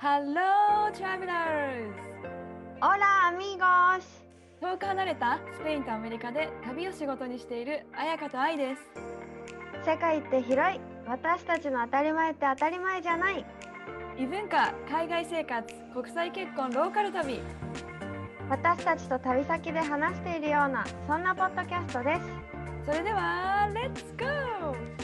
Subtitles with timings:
[0.00, 1.92] Hello, travelers!
[2.80, 4.04] Hola amigos!
[4.60, 8.82] 遠く離れたスペインとアメリカで旅を仕事にしている彩香と愛です。
[9.84, 13.44] 世界って広い私たちの当たり前って当たり前じゃない
[14.16, 17.40] 異文化、海外生活、国際結婚、ローカル旅。
[18.48, 22.20] 私たちと旅先で話しているようなそんなポッドキャストです
[22.86, 24.98] それでは、レッツゴー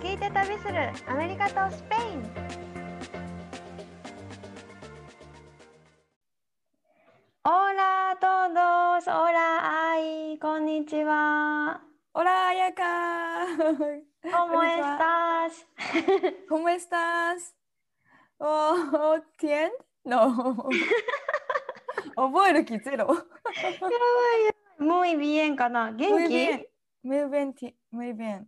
[0.00, 2.67] 聞いて旅するアメリカとスペイン
[7.48, 11.80] オーラトドスオーラアイこんにちは。
[12.12, 12.82] オラやか
[14.22, 15.66] コモエスたス
[16.50, 17.54] おもエスタス
[18.38, 19.70] おおティエン
[20.04, 20.56] ノ
[22.16, 23.80] 覚える気ゼロやばいや
[24.76, 26.64] ばいムイビエンかな元気ムイビエン
[27.02, 27.16] ム
[28.06, 28.46] イビエン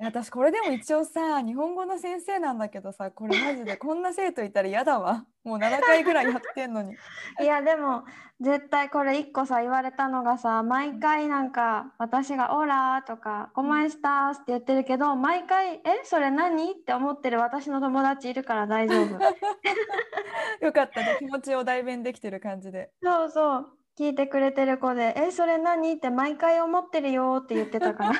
[0.00, 5.26] 私これでも一応さ日本語の先生なんだけどさこれマジでこんな生徒いたら嫌だわ。
[5.42, 6.94] もう7回ぐらいやってんのに。
[7.40, 8.04] いやでも
[8.40, 19.18] 絶対これ一個さ言われたのがさ毎回なんか私が「オラ」とか「コマエスタース」って言ってるけど毎回「えそれ何?」って思ってる私の友達いるから大丈夫。
[20.64, 21.16] よかったね。
[21.18, 22.92] 気持ちを代弁できてる感じで。
[23.02, 23.66] そうそう。
[23.98, 28.12] 聞いてくれてる子で「えそれ何?」って毎回思ってるよって言ってたから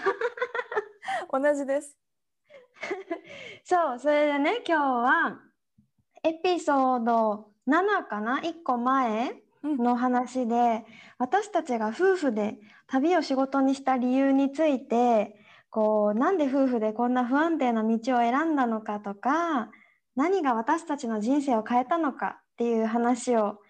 [1.33, 1.97] 同じです。
[3.65, 5.41] そうそれでね今日は
[6.23, 10.85] エピソード7かな？1個前の話で、
[11.19, 15.37] 私たちが夫婦で旅を仕事にした理由について
[15.71, 19.71] こうなんで夫婦でこんな不安定な道を選んだのかとか
[20.17, 23.61] 何が私たちの人生を変えたのかっていう話を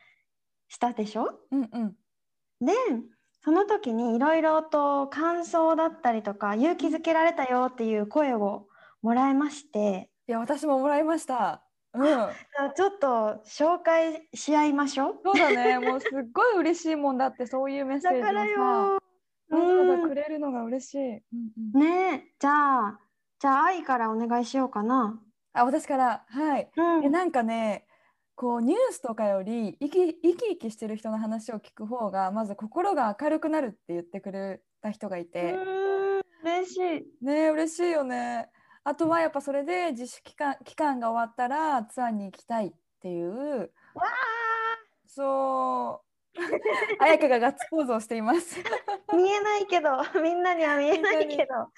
[0.68, 1.40] したでしょ？
[1.50, 1.96] うんうん。
[2.64, 2.72] で
[3.40, 8.66] その時にいろいろと感想だったりとか勇気づけられたよっていう声を
[9.00, 10.10] もらいまして。
[10.28, 11.64] いや私ももらいました。
[11.94, 12.38] うん。
[12.76, 15.14] ちょっと紹介し合いましょう。
[15.24, 15.78] そうだね。
[15.80, 18.60] もうすっごい嬉しいもんだってそういうメッセージをだからさ
[18.92, 18.98] よ。
[19.50, 21.50] わざわうんざくれるのが嬉しい、うん。
[21.56, 21.74] うん。
[21.74, 23.00] ねえ、じゃあ、
[23.38, 25.22] じゃあ愛からお願いしようかな。
[25.52, 26.24] あ私から？
[26.28, 26.70] はい。
[26.76, 27.02] うん。
[27.02, 27.87] えなんかね
[28.38, 37.24] こうニュースとかより生き生き生きしてる人の話を聞く方がまず心が明るくなるって言ってくれた人がいて、うん嬉しい。
[37.24, 38.48] ねえ嬉しいよね。
[38.84, 42.72] あとはやっぱそれで自粛期間期間が終わったらツアーに行きたいっ
[43.02, 43.72] ていう。
[43.94, 44.04] わ
[45.04, 46.40] そう。
[47.00, 48.60] 彩香がガッツポーズをしています。
[49.08, 49.90] あ、 見えないけど、
[50.22, 51.72] みんなには見えないけど。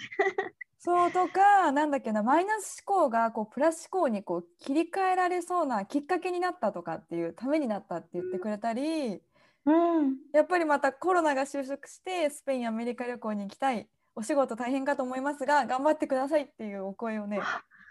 [0.83, 9.21] そうとかなんだっけなマイナス思考がこうプラス思考にこう切り替えられそうなきっかけになったとかっていうためになったって言ってくれたり、
[9.67, 10.17] うん。
[10.33, 17.41] やっぱりまたコロナが収束してスペインアメリカ旅行に行きたいお仕事大変かと思いますが頑張ってくださいっていうお声をね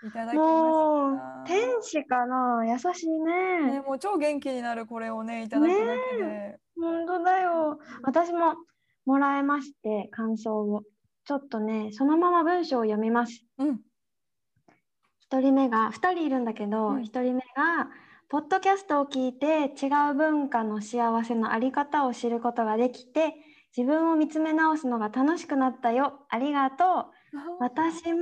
[0.03, 3.81] いただきまもうした天使かな、優しいね、ね。
[3.81, 7.79] もう超元気になるこれをねいただくだけで、本当だよ。
[8.01, 8.55] 私も
[9.05, 10.83] もらいまして、感想を。
[11.29, 13.45] ちょっとね、そのまま文章を読みます。
[13.59, 13.81] うん。
[15.19, 17.03] 一人目が2人いるんだけど、うん。
[17.03, 17.87] 一人目が
[18.29, 23.35] ポッドキャストを聞いて違う文化の幸せのあり方を知ることができて
[23.77, 26.13] 自分を見つめ直すのが楽しくなったよ。
[26.29, 26.87] ありがとう。
[27.59, 28.21] 私も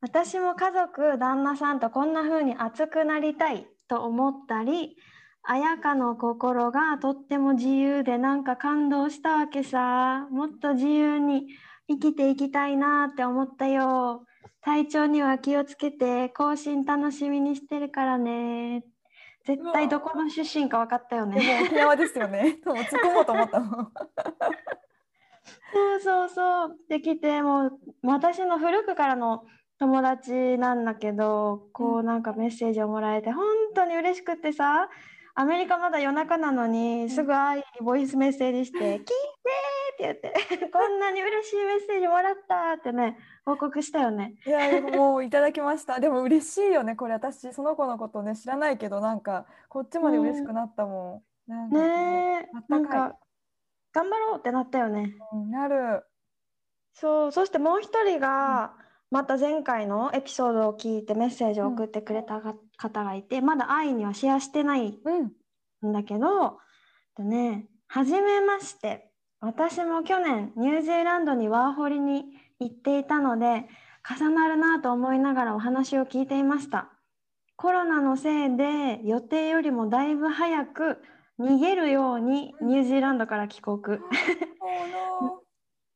[0.00, 3.66] 私も家族旦那さんとこんな風に熱くなりたい。
[3.86, 4.96] と思ったり
[5.42, 10.26] 綾香の心がとっても自由でなんか感動したわけさ。
[10.30, 11.48] もっと自由に
[11.90, 14.24] 生きていきたいなって思ったよ。
[14.62, 18.84] 体調には気をつけて更新楽しみにしてるからね。
[19.44, 22.58] 絶対どこの出身か分かったよでねも沖縄ですよね。
[22.62, 23.92] 多分突っ込もうと思ったもん
[25.72, 26.76] そうそうそう。
[26.88, 27.72] できてもう
[28.04, 29.44] 私の古くからの
[29.80, 33.44] 友達なんだけどこうなんかメッセージをもらえて本
[33.74, 34.88] 当に嬉しくってさ
[35.34, 39.06] アメリカまだ夜中なのにすぐ愛にボイスメッセージして「聞いて!」
[39.94, 44.34] って言って「こんなに嬉しいメッセージもらった!」ってね報告したよね。
[44.46, 53.16] いやもういただきましたでも嬉しいよねこれ私その子のことね知らないけどなんかこっちまで嬉しくなったもん、なんねなんか
[53.92, 55.16] 頑張ろうってなったよね。
[55.32, 56.04] うんなる
[56.92, 58.74] そうそしてもう一人が
[59.10, 65.90] また前回のエピソードを聞いてメッセージを送ってくれたが方がいて、まだ愛にはシェアしてないうん。
[65.90, 66.58] んだけど、
[67.16, 69.06] でね、はじめまして。
[69.42, 72.24] 私も去年ニュージーランドにワーホリに
[72.58, 73.68] 行っていたので、
[74.18, 76.90] 重なるなと思いながらお話を聞いていました。
[77.56, 81.02] コロナのせいで予定よりもだいぶ早く
[81.38, 83.78] 逃げるようにニュージーランドから帰国。
[83.78, 85.42] Oh no.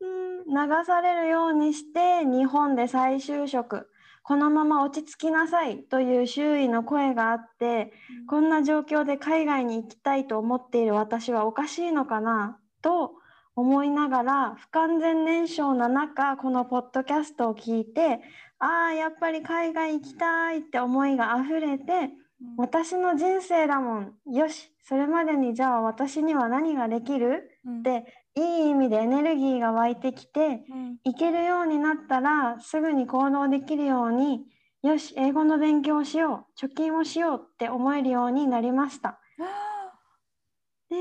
[0.00, 3.88] うん 流されるようにして日本で再就職
[4.24, 7.92] このまま落ち着きなさいという周囲の声があって
[8.26, 13.12] こんな状況で海外に行きたいと思っている私はおかしいのかなと
[13.54, 18.20] 思いながら不完全燃焼な中このポッドキャストを聞いて
[18.58, 22.10] ああやっぱり海外行きたいって思いがあふれて
[22.56, 24.14] 私の人生だもん。
[24.26, 27.50] よしそれまでにじゃあ私には何ができる？
[27.64, 27.82] うん。
[27.82, 28.04] で
[28.36, 30.98] いい意味でエネルギーが湧いてきてうん。
[31.04, 34.44] 行けるようになったらすぐに行動できるように
[34.82, 39.18] よし英語の勉強をしよう貯金をしようって思えるようになりました。
[40.90, 40.96] で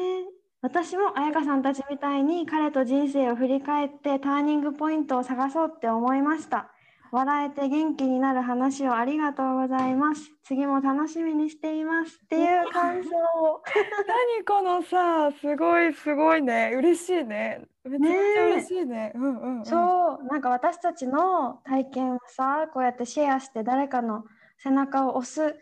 [0.61, 6.72] 私も彩香さんたちみたいに彼と人生を振り返ってターニングポイントを探そうって思いました
[7.13, 10.31] 笑えて元気になる話をありがとうございます。
[10.43, 12.19] 次も楽しみにしています。
[12.25, 13.61] っていう感想を。
[14.41, 16.71] 何このさすごいすごいね。
[16.73, 17.67] 嬉しいね。
[17.83, 19.11] めちゃめちゃ嬉しいね。
[19.13, 19.65] うんうんうん。
[19.65, 20.25] そう。
[20.25, 24.25] なんか私たちの体験をさこうやってシェアして誰かの
[24.57, 25.53] 背中を押す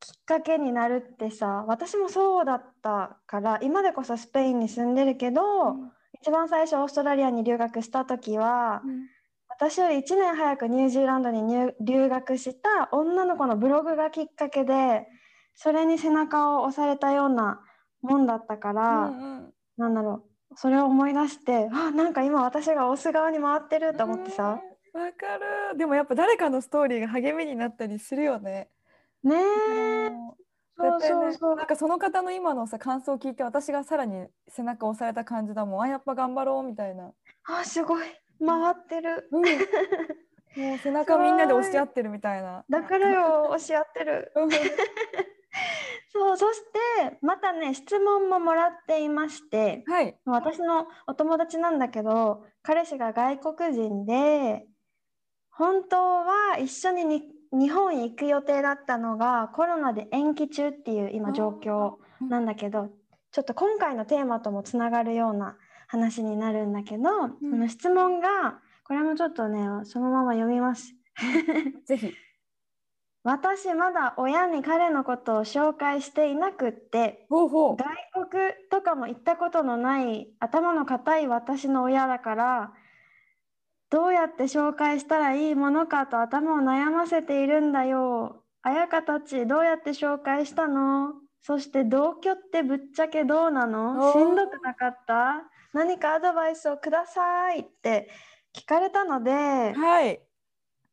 [0.00, 5.92] きっかけになるってさ私もそうだったから今でこそスペインに住んでるけど、うん。
[6.20, 9.08] 一番最初オーストラリアに留学した時は、うん
[9.60, 15.06] 私より1年早くニュージーランドに入留学した女の子のブログがきっかけで
[15.54, 17.60] それに背中を押されたような
[18.00, 25.38] もんだったから、うんうんなんだろうそれを思い出してあなんか今私が押す側に回ってると思ってさ、うんわか
[25.72, 25.78] る。
[25.78, 28.68] でもやっぱ誰かのストーリーが励みになったりするよね。
[29.22, 30.06] ねえ。
[30.08, 30.30] うん。
[30.76, 31.56] そうそうそう。
[31.56, 35.82] なんかその方の今のさ感想を聞いて私がさらに背中を押された感じだもん。
[35.82, 37.12] あやっぱ頑張ろうみたいな、
[37.44, 38.06] あすごい
[38.44, 39.28] 回ってる。
[39.30, 42.64] うん、もう背中みんなで押し合ってるみたいな。
[42.68, 44.32] だからよ押し合ってる。
[44.36, 44.50] うん。
[46.12, 46.60] そうそし
[47.00, 50.16] てまたね質問ももらっていましてはい。
[50.24, 54.66] 私のお友達なんだけど彼氏が外国人で
[55.50, 57.22] 本当は一緒にに
[57.52, 61.94] 日本へ行く予定だったのがコロナで延期中っていう今状況
[62.28, 62.88] なんだけど
[63.32, 65.56] ちょっと今回のテーマともつながるような
[65.90, 70.94] 話になるんだけど、んその質問がこれもちょっとねそのまま読みます。
[71.84, 72.14] ぜひ
[73.24, 77.76] 私まだ親に彼のことを紹介していなくって外
[78.28, 82.72] 国とかも行ったことのない頭の固い私の親だから
[83.90, 88.44] どうやって紹介したらいいものかと頭を悩ませているんだよ。
[88.62, 91.14] 綾香たちどうやって紹介したの？
[91.42, 94.12] そして同居ってぶっちゃけどうなの？
[94.12, 95.42] しんどくなかった？
[95.72, 98.10] 何かアドバイスをくださいって
[98.54, 100.20] 聞かれたのではい。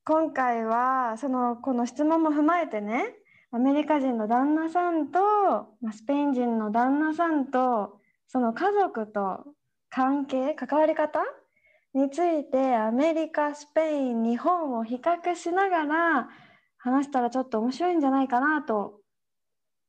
[0.05, 3.13] 今回はそのこの質問も踏まえてね
[3.51, 5.19] アメリカ人の旦那さんと、
[5.81, 9.43] まあ、スペイン人の旦那さんとその家族と
[9.89, 11.19] 関係関わり方
[11.93, 16.29] についてアメリカスペイン日本を比較しながら
[16.77, 18.96] 話したらちょっと面白いんじゃないかなと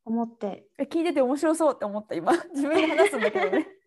[0.08, 0.66] 思って。
[0.78, 2.32] え聞いてて面白そうって思った今。
[2.54, 3.68] 自分で話すんだけどね。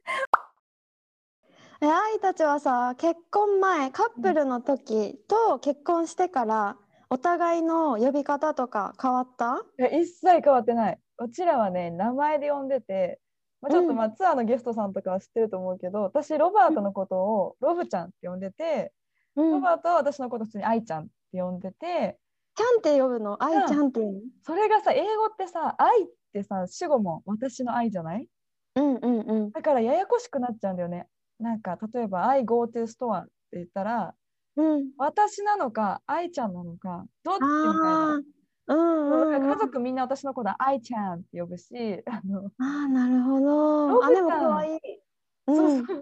[1.83, 6.77] え愛たちはさ結婚前カップルの時と結婚してから
[7.09, 9.63] お互いの呼び方とか変わった？
[9.79, 10.99] いや一切変わってない。
[11.17, 13.19] うちらはね名前で呼んでて、
[13.61, 13.95] まあ、ちょっとうん。
[13.95, 18.93] まあ、ツアーのゲストさんとかは知ってると思うけど私ロバートのことをロブちゃんって呼んでて、
[19.35, 19.51] うん。
[19.53, 22.17] ロバートは私のこと普通に愛ちゃんって呼んでて
[22.55, 23.41] ちゃんって呼ぶの？
[23.43, 24.19] 愛ちゃんっていうの？
[24.43, 28.27] それがさ英語ってさ愛ってさ主語も私の愛じゃない？
[28.75, 29.51] うんうんうん。
[29.51, 31.07] だからややこしくなっちゃうんだよね。
[31.39, 34.13] なんか例えば「I go to store」って言ったら
[34.55, 34.91] うん。
[34.97, 38.23] 私なのか愛ちゃんなのかどっちみたい
[38.67, 39.49] うんうんうん。
[39.49, 41.73] 家族みんな私のことは愛ちゃんって呼ぶし
[42.05, 44.05] あのあーなるほど。
[44.05, 44.41] あでもちゃん。
[44.41, 44.79] 可愛い。
[45.47, 45.67] そうそう。
[45.67, 45.95] うんロ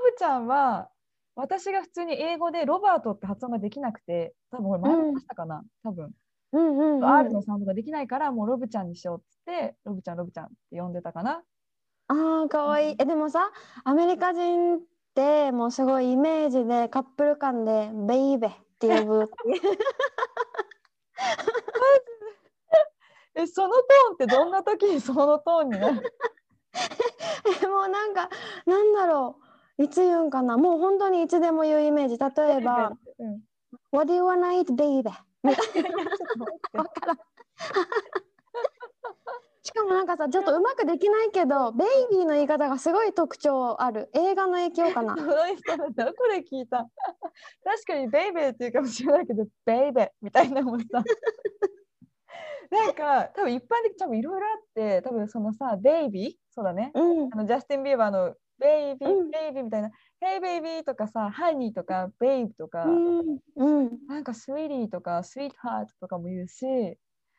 [0.00, 0.88] ブちゃんは
[1.36, 6.10] 私が普通に英語でロバートって発音ができなくて多分これ前も話したかな、多分、
[6.52, 7.04] うんうんうん。
[7.04, 11.42] R のサウンドができないからもうロブちゃんにしようっつってロブちゃんロブちゃんって呼んでたかな。
[12.08, 12.96] あーかわいい。
[12.98, 13.50] えでもさ
[13.84, 14.80] アメリカ人っ
[15.14, 19.22] てもうすごいイメージでカップル間で「ベイベ」って呼ぶ。
[19.24, 19.60] っていう
[23.36, 26.02] えそのトーンってどんな時にそのトーンになる？
[27.62, 28.28] えもうなんか
[28.66, 29.43] なんだろう
[29.78, 30.56] いつ言うんかな？
[30.56, 33.40] もう本当にいつでも言うイメージ例えばうん
[33.92, 35.10] 「What do you wanna eat, baby?
[36.72, 37.16] わからん。
[39.66, 41.88] しかもなんかさ、ちょっとうまくできないけど、ベイ
[42.18, 44.10] ビーの言い方がすごい特徴ある。
[44.12, 45.14] 映画の影響かな？
[45.16, 45.32] どこ
[46.30, 46.86] で聞いた？
[47.64, 50.86] 確かにベイベーっていうかもしれないけどベイベーみたいなもんさ
[52.70, 57.36] なんか多分一般的多分いろいろあって多分そのさベイビーそうだねうんあ。
[57.36, 59.90] のジャスティン・ビーバーのベイビー、うんベイビーみたいな、
[60.20, 62.90] Hey baby とかさ、 honey とか、 babe とか、う
[63.22, 63.38] ん。
[63.56, 63.98] うん。
[64.06, 66.66] なんか sweetie とか、 sweetheart とかも言うし、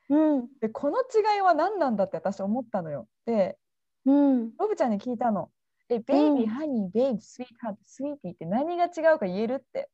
[0.10, 0.48] うん。
[0.62, 3.08] で、この違いは何なんだって私思ったのよ。
[3.26, 3.58] で、
[4.06, 4.52] うん。
[4.58, 5.50] ロブちゃんに聞いたの。
[5.90, 9.90] え、 baby、うん honey、babe、sweetheart、sweetie って何が違うか言えるって。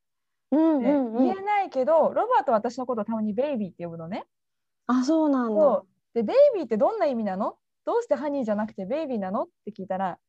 [0.52, 0.80] うん。
[0.82, 1.24] でうん。
[1.24, 4.26] 言えないけど、ロバートは私のことをたまに baby って呼ぶのね。
[4.88, 5.84] あ、そうなんだ。
[6.14, 7.58] で、 baby ってどんな意味なの？
[7.86, 9.44] どうして honey じゃなくて baby なの？
[9.44, 10.20] って聞いたら、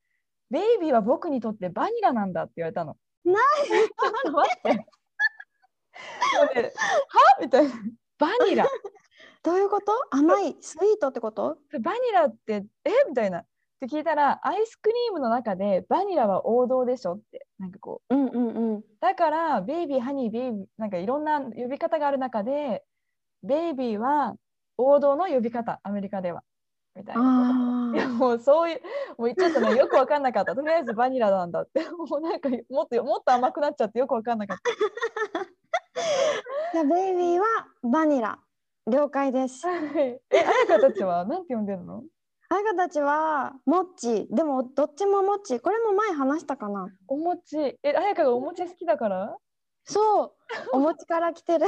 [0.52, 2.99] ベイビーは僕にとってバニラなんだって言われたの。
[3.25, 3.32] な
[4.30, 4.68] 待って。
[4.71, 4.85] は？
[7.40, 7.71] みたいな。
[8.18, 8.66] バニラ。
[9.42, 9.92] どういうこと？
[10.11, 11.56] 甘い、スイートってこと？
[11.80, 13.38] バニラって、えみたいな。
[13.40, 13.47] っ
[13.80, 17.47] て聞いたら、アイスクリームの中でバニラは王道でしょって。
[17.59, 18.14] なんかこう。
[18.14, 18.82] うんうんうん。
[19.00, 22.85] だから、ベイビー、ハニー、ベイビー、なんかいろんな呼び方がある中で、
[23.42, 24.37] ベイビーは
[24.76, 26.42] 王道の呼び方、アメリカでは。
[26.94, 27.90] みたいな。
[27.92, 28.80] あいやもうそういう、
[29.18, 30.54] もうちょっとね、よくわかんなかった。
[30.54, 31.80] とりあえずバニラなんだって。
[31.90, 35.42] もうなんかもっともっと甘くなっちゃってよくわかんなかった。
[36.72, 37.46] じゃあベイビーは
[37.82, 38.38] バニラ。
[38.87, 39.66] 了解です。
[39.66, 42.02] はいえ、あやかたちはなんて呼んでるの？
[42.50, 44.26] あやかたちはモッチ。
[44.30, 45.61] でもどっちもモッチ。
[45.61, 46.88] これも前話したかな。
[47.08, 47.78] お餅。
[47.82, 49.37] え、あやかがお餅好きだから？
[49.84, 50.32] そう。
[50.72, 51.66] お餅から来てる。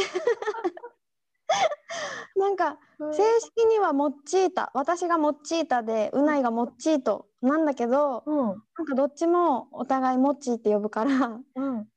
[2.36, 4.70] なんか正式にはモッチータ。
[4.74, 8.36] 私がモッチータで、うないがモッチートなんだけど、うん。
[8.46, 11.88] なんかどっちもお互いモッチーって呼ぶから、うん。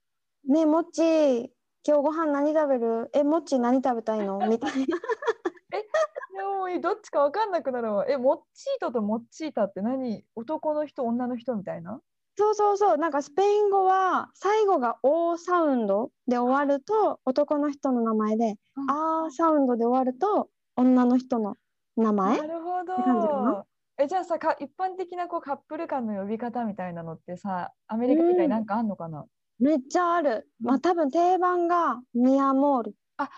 [0.47, 1.49] ねえモッチー、
[1.85, 3.09] 今日ご飯何食べる？
[3.13, 4.37] え、モッチー何食べたいの？
[4.47, 4.85] みたいな。
[4.85, 8.05] でもどっちかわかんなくなるわ。
[8.07, 10.23] え、モッチートとモッチータって何？
[10.35, 11.99] 男の人、女の人みたいな？
[12.37, 12.97] そうそうそう。
[12.97, 21.55] なんかスペイン語は最後が O サウンドで終わると男の人の名前で、うんサウンドで終わると女の人の
[21.95, 22.37] 名前？
[22.37, 23.65] なるほど。
[23.99, 29.25] え、じゃあさ、か一般的なこうカップル間の呼び方みたいなのってさ、アメリカみたいになんかあんのかな、
[29.59, 30.47] めっちゃある。
[30.59, 32.95] まあ多分定番がミアモール。
[33.17, 33.29] あ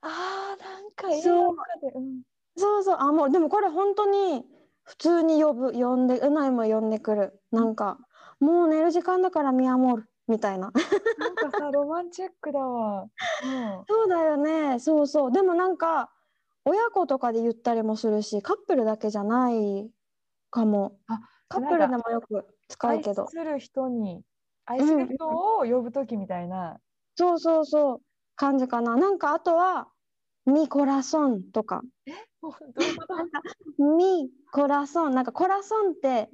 [0.00, 1.92] あー、なんか映そう画とかで。
[1.94, 2.22] うん
[2.56, 4.44] そうそう、あ、もうでもこれ本当に
[4.82, 7.40] 普通に呼ぶ、呼んで、うないも呼んでくる。
[7.52, 7.98] なんか、
[8.40, 10.70] もう寝る時間だからミアモールみたいな。
[11.18, 13.02] なんかさ、ロマンチックだわ。
[13.42, 14.78] うんそうだよね。
[14.78, 15.32] そうそう。
[15.32, 16.12] でもなんか、
[16.64, 19.90] 親子とかで言ったりもするし、カップルだけじゃない
[20.50, 20.98] かも。
[21.08, 23.28] あカップルでもよく使うけど愛。
[23.28, 24.22] する人に、
[24.66, 26.78] 愛する人を呼ぶときみたいな。
[27.16, 28.00] そうそうそう。
[28.36, 28.96] 感じかな。
[28.96, 29.88] なんかあとは、
[30.46, 31.82] ミコラソンとか。
[32.42, 33.06] もう どういうこ
[33.78, 33.84] と？
[33.96, 35.14] ミコラソン。
[35.14, 36.30] なんかコラソンって、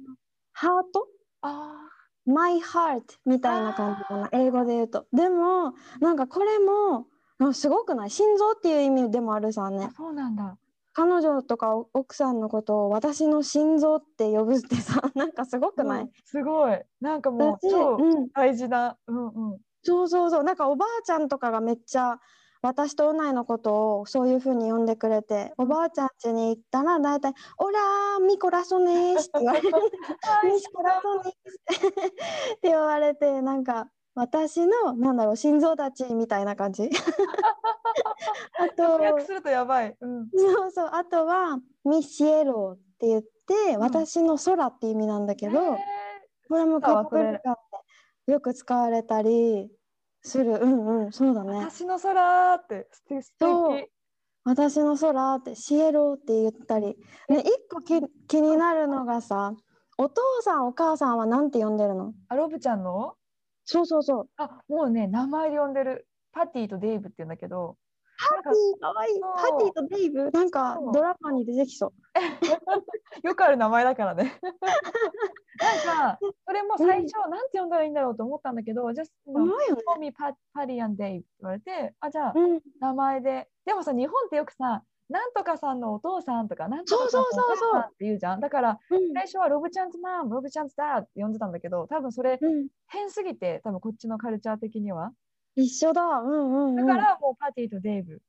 [0.53, 1.07] ハート？
[1.41, 1.89] あ
[2.27, 4.29] ?My heart みたいな感じかな。
[4.31, 5.05] 英語で言うと。
[5.13, 7.07] でも、なんかこれも、
[7.39, 8.09] あすごくない？
[8.09, 9.91] 心臓っていう意味でもあるさーねあ。
[9.91, 10.57] そうなんだ。
[10.93, 16.81] 彼女とか奥さんのことを私の心臓って呼ぶってさ、 なんかすごくない、うんすごい。
[17.01, 18.97] なんかもう私超うん、大事な。
[19.07, 19.59] うんうん。
[19.83, 20.43] そうそうそう。
[20.43, 22.19] なんかおばあちゃんとかがめっちゃ
[22.65, 29.67] 私とうないのことをそういうふうに呼んでくれて、おばあちゃん家に行ったら大体、オラーミコラソネースって言われる。
[29.67, 29.71] ミ
[30.73, 31.59] コラソネース
[32.57, 36.89] って言われて、なんか私の、なんだろう、心臓たちみたいな感じ。
[38.57, 39.95] あと、直訳するとやばい。
[39.99, 40.29] うん。
[40.33, 45.77] そうそう、あとは、ミシエロって言って、ん私の空って意味なんだけど、へ
[46.47, 47.55] これもカップそれル間
[48.25, 49.69] でよく使われたり
[50.25, 50.53] する。
[50.53, 51.57] うんうん、そうだーね。
[51.59, 53.23] 私の空って素敵。
[53.23, 53.89] 素そう敵
[54.43, 56.97] 私の空って、シエロって言ったり。
[57.29, 59.53] ね、一個き気になるのがさ、
[59.97, 62.13] お父さんお母さんはなんて呼んでるの？
[62.27, 63.15] あ、ロブちゃんの？
[63.63, 64.29] そうそうそう。
[64.37, 66.07] あ、もうね、名前で呼んでる。
[66.31, 67.77] パティとデイブって言うんだけど。
[68.31, 68.51] なんか
[68.81, 69.19] かわいい。
[69.21, 70.31] パティとデイブ？
[70.31, 71.93] なんかドラマに出てきそう。
[73.23, 74.39] よくある名前だからね。
[75.59, 79.81] なんか、それも最初、なんて呼んだらいいんだろうと思ったんだけど、じゃあ、重いよね。
[79.87, 82.61] call me パパディ and Dave って言われて、あ、じゃあ、うん。
[82.79, 83.49] 名前で。
[83.65, 88.39] でもさ、日本ってよくさ、なんとかさんのお父さんとか、なんとかさんのお母さんって言うじゃん。
[88.39, 92.67] だから、うん最初はロブちゃんズマン、ロブちゃんズダーって呼んでたんだけど、多分それうん。
[92.87, 95.11] 変すぎて、多分こっちのカルチャー的には。
[95.55, 96.01] 一緒だ。
[96.01, 96.75] うんうんうん。
[96.75, 98.21] だからもうパティとデイブ。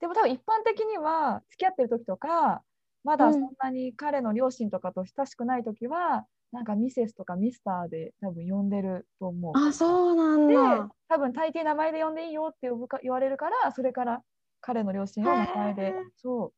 [0.00, 2.62] でも多分一般的には付き合ってる時とか、
[3.04, 9.52] まだそんなに彼の両親とかと親しくない時は、なんかミセスとかミスターで多分呼んでると思う。
[9.56, 10.88] あ、そうなんでだ。
[11.08, 14.22] 多分大抵名前で呼んでいいよって呼ぶか言われるからそれから
[14.60, 15.94] 彼の両親を名前で。
[16.16, 16.52] そ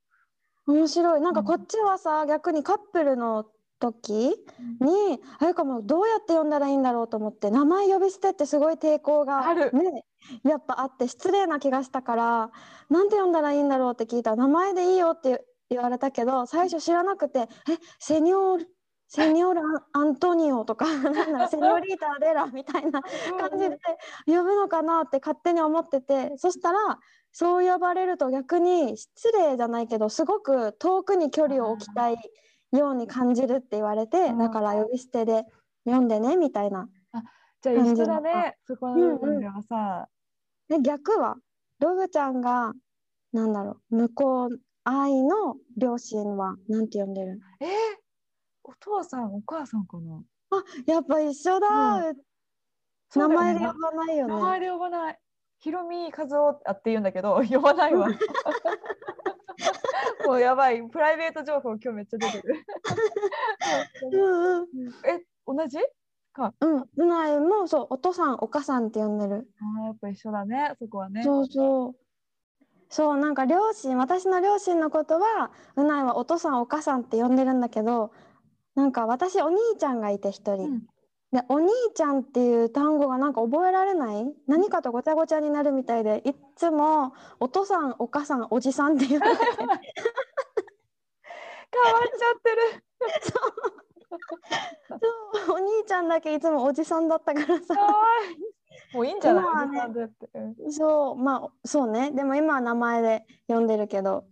[0.67, 1.21] 面白い。
[1.21, 1.47] なんかうん。
[1.47, 3.47] こっちはさ、逆にカップルの
[3.81, 4.13] 時
[4.81, 9.73] に、あれかもどうやって呼んだらいいんだろうと思って、名前呼び捨てってすごい抵抗がある。
[9.73, 10.05] ね、
[10.45, 12.51] やっぱあって失礼な気がしたから、
[12.89, 15.45] なんて呼んだらいいんだろうって聞いたら、名前でいいよって
[15.75, 17.47] 言われたけど、最初知らなくて、え、
[17.99, 18.69] セニョール、
[19.09, 19.61] セニョール
[19.93, 23.79] アントニオとか、 なんだろう、 セニョリータ・アデラみたいなう感じで
[24.27, 26.99] 呼ぶのかなって勝手に思っててそしたら
[27.31, 32.17] そう呼ばれると逆に失礼じゃないけどすごく遠くに距離を置きたい
[32.73, 34.39] ように感じるって言われてうん。
[34.39, 35.45] だから呼び捨てで
[35.85, 36.89] 読んでねみたいな。
[37.61, 40.09] じゃあ一緒だねそこの部うんうん分ではさ、
[40.69, 41.37] で逆は
[41.79, 42.73] ロブちゃんが
[43.33, 47.41] なんだろう向こう愛の両親はなんて呼んでる？
[47.61, 47.69] えー
[48.65, 50.23] お父さんお母さんかな？
[50.87, 52.15] やっぱ一緒だ、
[53.09, 53.55] そうだよね。
[53.55, 54.35] 名前で呼ばないよね。
[54.35, 55.19] 名前で呼ばない。
[55.59, 58.09] ひろみ和夫あって言うんだけど 呼ばないわ。
[60.27, 60.83] もうやばい。
[60.89, 62.55] プライベート情報今日めっちゃ出てる。
[64.13, 64.69] うんうん。
[65.05, 65.79] え同じ？
[66.61, 67.41] うん、うない。
[67.41, 69.49] もそうお父さんお母さんって呼んでる。
[69.79, 71.23] あーやっぱ一緒だねそこはね。
[71.25, 71.97] そうそう。
[72.93, 78.13] そうなんか両親私の両親のことはうないはお父さんお母さんって呼んでるんだけど
[78.75, 80.83] なんか私お兄ちゃんがいて一人、うん。
[81.33, 84.27] でお兄ちゃんっていう単語がなんか覚えられない？
[84.47, 89.41] 何かとごちゃごちゃになるみたいでいっつもお父さんお母さんおじさんって言われて。
[89.49, 89.69] 変わっ
[92.19, 92.85] ちゃってる。
[93.23, 93.33] そ
[93.79, 93.82] う
[95.51, 97.75] お兄ちゃんだけいつもおじさんだったからさ。
[98.95, 99.45] もういいんじゃない？
[99.45, 102.11] ねおじさんでってうんそうまあそうね。
[102.11, 104.25] でも今は名前で呼んでるけど。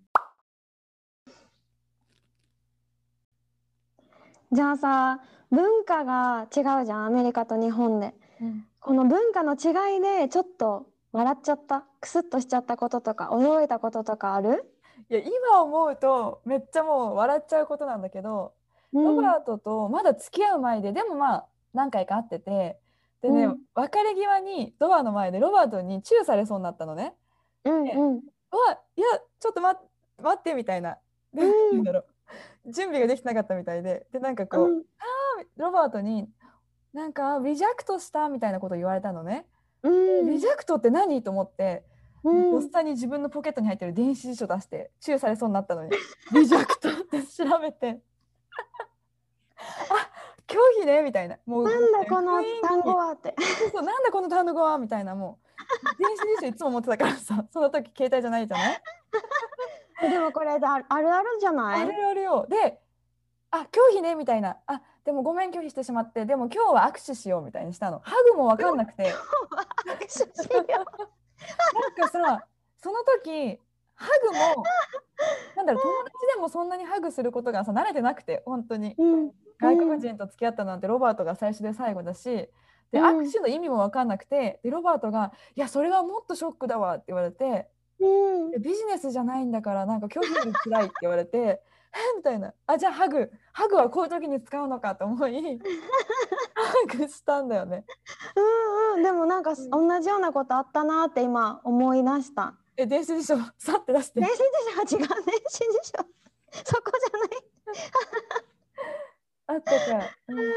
[4.53, 8.15] じゃあさ文化が違うじゃんアメリカと日本で。
[8.41, 14.73] うんこの文化の違いでちょっと笑っちゃったクスッとしちゃったこととか驚いたこととかある、
[15.11, 18.60] いや今思うとめっちゃもう笑っちゃうことなんだけど、うん
[18.93, 22.79] ロバートとまだ付き合う前ででもまあ何回か会ってて
[23.23, 23.59] でね、うん。
[23.75, 27.15] 別れ際にドアの前でロバートにチューされそうになったのね。
[27.65, 28.17] うんうん。
[28.17, 28.23] う
[28.67, 29.07] わいや
[29.39, 29.87] ちょっと待っ
[30.23, 30.99] 待ってみたいな。
[31.35, 32.73] で、うんだろう。
[32.73, 34.07] 準備ができてなかったみたいで。
[34.13, 34.83] でなんかこう、うん。
[35.57, 36.29] ロバートに
[36.93, 39.47] なんかリジェクトしたみたいなこと言われたのね。
[39.83, 39.91] う
[40.23, 40.27] ん。
[40.31, 41.23] リジェクトって何？
[41.23, 41.85] と思って、
[42.25, 42.51] うん。
[42.53, 45.91] とっさに自分のポケットに入ってる電子辞書出してチューされそうになったのに。
[46.33, 47.89] リジェクトって調べて。
[47.91, 48.10] あ
[50.47, 51.37] 拒否ねみたいな。
[51.47, 53.35] もうなんだこの単語はって。
[53.61, 55.39] そうそうなんだこの単語はみたいなも
[55.99, 57.45] う電子辞書いつも持ってたからさ。
[57.53, 58.83] その時携帯じゃないじゃない？
[60.11, 61.83] でもこれだあるあるじゃない？
[61.83, 62.47] あれあるよ。
[62.49, 62.81] で
[63.53, 64.57] あ拒否ねみたいな。
[64.67, 68.01] あでもごめん拒否してしまってでも今日は握手しようみたいにしたの。
[68.01, 69.05] ハグも分かんなくて。
[69.85, 69.99] なん
[71.95, 72.45] かさ
[72.83, 73.61] その時
[74.01, 74.65] ハグも
[75.57, 78.95] なんだろう友達でもそんなにハグすることがさ慣れてなくて本当に。
[78.99, 79.31] うん。
[79.61, 82.49] 外国人と付き合ったなんてロバートが最初で最後だし
[82.93, 83.21] でうん。
[83.21, 87.69] 握手の意味も分かんなくてでロバートが「いやそれはもっとショックだわ」って言われて
[88.01, 88.51] うん。
[88.53, 91.61] でビジネスじゃないんだからなんか拒否より辛いって言われて
[91.93, 92.17] え？
[92.17, 92.55] みたいな。
[92.67, 93.31] あじゃあハグ。
[93.53, 95.59] ハグはこういう時に使うのかと思い
[96.55, 97.85] ハグしたんだよね。
[98.37, 99.03] うんうん。
[99.03, 99.89] でもなんかうん。
[99.89, 102.55] 同じようなことあったなって今思い出した。
[102.83, 104.21] え電子辞書さって出して。
[104.21, 104.43] 電子辞
[104.91, 105.25] 書は違う。
[105.25, 106.05] 電子辞書。
[106.65, 107.31] そこじゃない。
[109.47, 110.53] あったか、うん。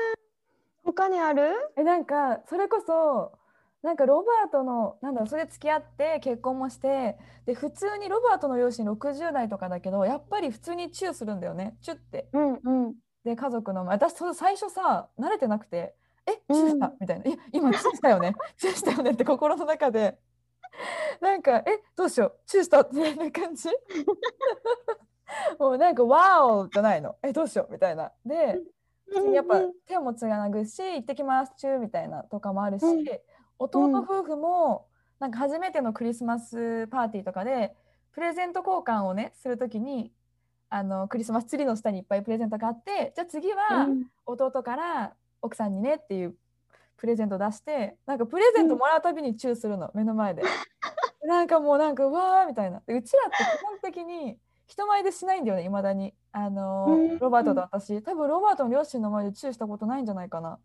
[0.84, 1.52] 他にある？
[1.76, 3.38] えなんかそれこそ
[3.82, 11.78] なんかロバートのなんだろうそれで付き合って結婚もしてで普通にロバートの両親60代とかだけどやっぱり普通にチューするんだよね。
[11.82, 12.30] チュって。
[12.34, 12.96] うんうん。
[13.24, 13.96] で家族の前。
[13.96, 15.96] 私その最初さ慣れてなくて
[16.28, 16.88] 「えチューした?
[16.88, 16.98] うん。
[17.00, 18.36] みたいな「え今チューしたよね。
[18.58, 20.18] チューしたよね」って心の中で
[21.24, 22.40] なんか「えどうしよう。
[22.46, 23.70] チューした?」っていう感じ。
[25.58, 28.12] もうなんか「ワオ!」じゃないの「えどうしよう?」みたいな。
[28.26, 28.62] で
[29.32, 31.54] やっぱうん手もつなぐし「行ってきます。
[31.56, 33.06] チュー」みたいなとかもあるし、うん。
[33.60, 34.88] 弟夫婦も
[35.20, 37.74] なんか初めてのクリスマスパーティーとかで
[38.12, 40.12] プレゼント交換をねするときに
[40.70, 44.08] あのクリスマスツリーの下にいっぱいプレゼントがあってじゃあ次はうん。
[44.26, 46.36] 弟から奥さんにねっていう
[46.98, 49.92] プレゼントを出してなんかプレゼントもらうたびにチューするの。
[49.94, 50.44] 目の前で
[51.26, 52.82] なんかもうなんかうわーみたいな。
[52.86, 56.14] でうちらって基本的に人前でしないんだよねいまだに。
[56.32, 57.20] あのーうん。
[57.20, 58.02] ロバートと私。
[58.02, 60.60] 多分ロバートの両親の前でチューしたことないんじゃないかな。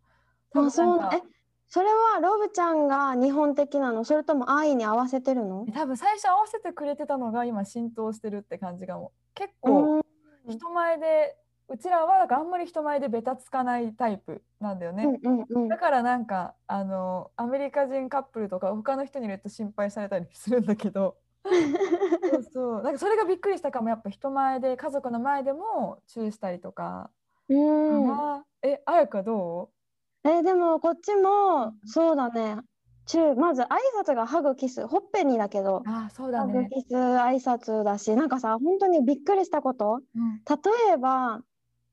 [0.51, 1.21] 多あそうえ
[1.67, 4.03] それはロブちゃんが日本的なの？
[4.03, 5.67] それとも愛に合わせてるの？
[5.71, 9.11] 多分最初合わせてくれてたのが今浸透してるって感じかも。
[9.35, 10.01] 結構うん。
[10.47, 11.37] 人前で
[11.71, 15.19] うちらはなんかあんまり人前でベタつかないタイプなんだよね。
[15.23, 21.17] うんだからなんかあのアメリカ人カップルとか他の人にいると心配されたりするんだけど。
[22.31, 22.83] そうそう。
[22.83, 27.11] なんかそれがびっくりしたかもやっぱ人前で家族の前でもチューしたりとか、
[27.47, 28.43] うん。
[28.63, 29.69] えあやかど
[30.23, 32.57] えでもこっちもそうだね。
[33.05, 33.67] 中まず挨
[33.99, 35.77] 拶がハグキスほっぺにだけど。
[35.77, 40.01] うあーそうだハグね、キス挨拶だしなんかさ本当にびっくりしたこと。
[40.15, 40.41] うん。
[40.45, 41.41] 例えば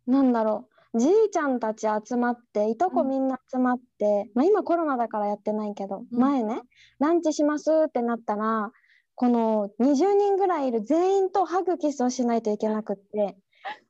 [0.07, 0.99] なんだろう。
[0.99, 6.19] じいちゃんたち集まっていとこうんみんな集まって、まあ、今コロナだからやってないけど、うん。
[6.19, 6.63] 前ね
[6.99, 8.71] ランチしますってなったら
[9.15, 13.37] この20人ぐらいいる全員とハグキスをしないといけなくって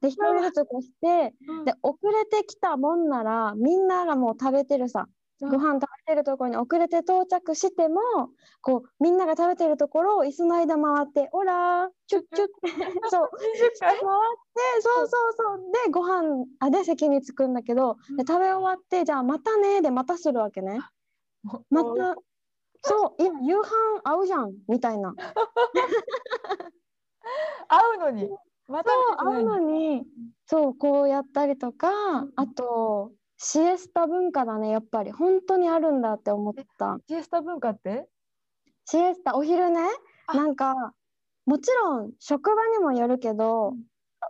[0.00, 1.64] で1人ずつこうしてうん。
[1.64, 8.00] で遅れてきたもんならみんながもう食べてるさうんご飯食べてるところに遅れて到着しても
[8.62, 12.48] こうみんなが食べてるところを椅子の間回って「オラーチュッチュッ」
[13.10, 13.28] そう。
[13.28, 13.28] 20
[13.80, 15.58] 回回ってそうそうそう。
[15.84, 20.80] でご飯あで席に着くんだけどで食べ終わってじゃあまたねでまたするわけね。
[21.70, 22.16] また
[22.82, 23.66] そう今夕飯
[24.04, 25.14] 合うじゃんみたいな。
[27.68, 28.30] 会うのに。
[28.68, 30.06] またそう合うのに。
[30.46, 32.32] そうこうやったりとかん。
[32.36, 35.12] あとシエスタ文化だねやっぱり。
[35.12, 36.98] 本当にあるんだって思った。
[37.08, 38.08] シエスタ文化って？
[38.86, 39.80] シエスタお昼ね
[40.26, 40.36] あ。
[40.36, 40.94] なんか
[41.44, 43.74] もちろん職場にもよるけど、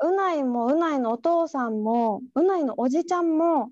[0.02, 3.70] うないもうないのお父さんもうないのおじちゃんも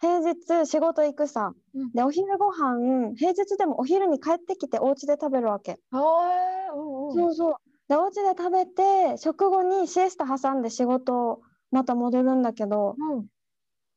[0.00, 1.92] 平日仕事行くさ、うん。
[1.92, 7.14] でお昼ご飯平日でもお昼に帰ってきてお家で食べるわけ、はーうんうん。
[7.14, 7.54] そうそう。
[7.88, 13.26] でお家で食べて食後にシエスタ挟んで仕事また戻るんだけどうん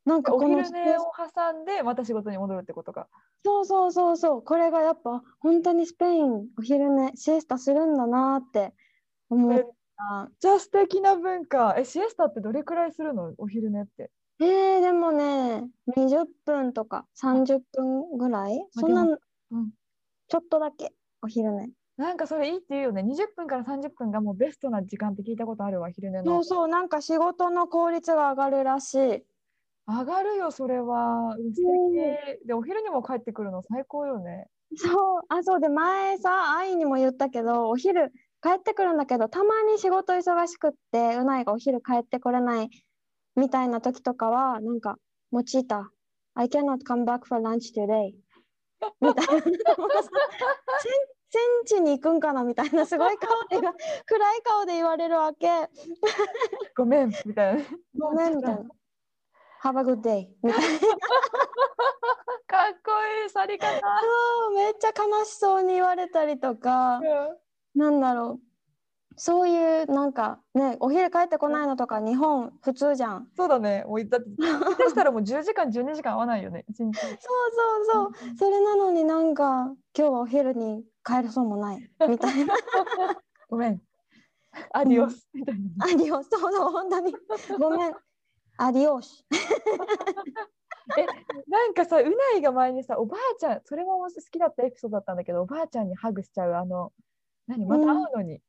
[0.06, 3.08] なんかおこのシエ昼寝をス挟んでまた仕事に戻るってことか。
[3.44, 8.74] そうそうそうそうこれがやっぱ本当にスペインお昼寝シエスタするんだなって
[9.30, 10.32] 思った。
[10.40, 11.76] じゃあ素敵な文化。
[11.78, 13.34] え、シエスタってどれくらいするの？
[13.38, 14.10] お昼寝って。
[14.40, 18.60] えー、でもね20分とか30分ぐらい？
[18.72, 19.06] そんなう
[19.58, 19.72] ん
[20.28, 23.04] ちょっとだけお昼寝なんかそれいいって言うよね。
[23.04, 26.44] 20分から30分がもうベストな時間って聞いたことあるわ、昼寝そのう。
[26.44, 29.24] そうなんか仕事の効率が上がるらしい
[30.00, 31.36] 上がるよ、それは。
[31.38, 31.62] うん素
[32.42, 32.48] 敵。
[32.48, 34.48] で、お昼にも帰ってくるの最高よね。
[34.76, 42.70] そうあそうで前さ愛にも言ったけどお昼帰ってくるんだけどたまに仕事忙しくってうないがお昼帰ってこれない
[43.36, 44.96] みたいな時とかはなんか
[45.32, 45.92] 「もちた
[46.36, 48.14] I cannot come back for lunch today」
[49.02, 49.44] みたいな
[51.32, 53.68] 戦地に行くんかなみたいなすごい顔で
[54.06, 55.48] 暗い顔で言われるわけ
[56.76, 57.64] ごめん、みたいな。
[57.98, 58.64] ごめんみたいな。
[59.64, 60.80] Have a good day みたいな。
[62.48, 62.92] かっこ
[63.24, 63.68] いい、去り方。
[63.70, 67.00] そうめっちゃ悲しそうに言われたりとか、
[67.76, 68.52] なんだろう。
[69.18, 73.28] そういうなんかね、お昼帰ってこないのとか日本普通じゃん。
[73.38, 73.84] そうだね。
[73.86, 76.66] もうだって、 下手したらもう10時間、12時間合わないよね。
[76.68, 76.98] 一日。
[77.00, 78.38] そうそうそう。
[78.38, 82.56] それなのになんか今日はお昼に帰るそうもないみたいな。
[83.48, 83.82] ごめん。
[84.72, 85.30] アディオス。
[85.34, 85.86] みたいな。
[85.86, 87.16] アディオス、そうそう、本当に。
[87.60, 87.96] ごめん。
[88.58, 89.26] アディオス。
[90.98, 91.06] え、
[91.48, 96.92] なんかさ、うないが前にさ、おばあちゃん、それも好きだったエピソードだったんだけど、おばあちゃんにハグしちゃう、あの、
[97.48, 98.42] 何、また会うのに。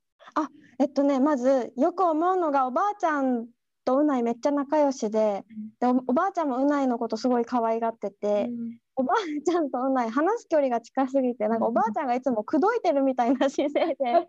[0.79, 3.47] えっとね、まずよく思うのがおばあちゃん
[3.85, 5.45] とうないめっちゃ仲良しで、
[5.81, 8.79] でおおばあちゃんもうないのことすごい可愛がってて、うん。
[8.97, 14.29] おばあちゃんとうない話す距離が近すぎてなんかおばあちゃんがいつも口説いてるみたいな姿勢で。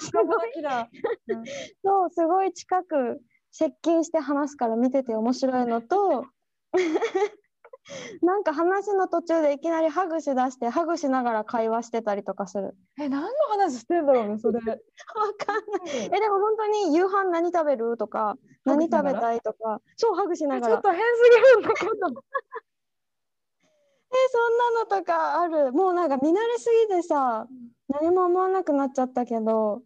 [0.00, 0.50] すごい
[1.84, 6.26] そうすごい近く接近して話すから見てて面白いのと
[8.22, 12.76] なんか話の途中でいきなりハグしだしてハグしながら会話してたりとかする。
[13.00, 14.60] え、何の話してんだろうね、それ。
[14.60, 14.64] わ
[15.36, 16.06] かんない。
[16.06, 17.96] えでも本当に夕飯何食べる？
[17.96, 19.40] とか何食べたい？
[19.40, 21.92] とかそうハグしながらちょっと変すぎるんだけど。
[24.12, 27.46] えそんなのとかあるもうなんか見慣れすぎてさ
[27.88, 29.82] 何も思わなくなっちゃったけど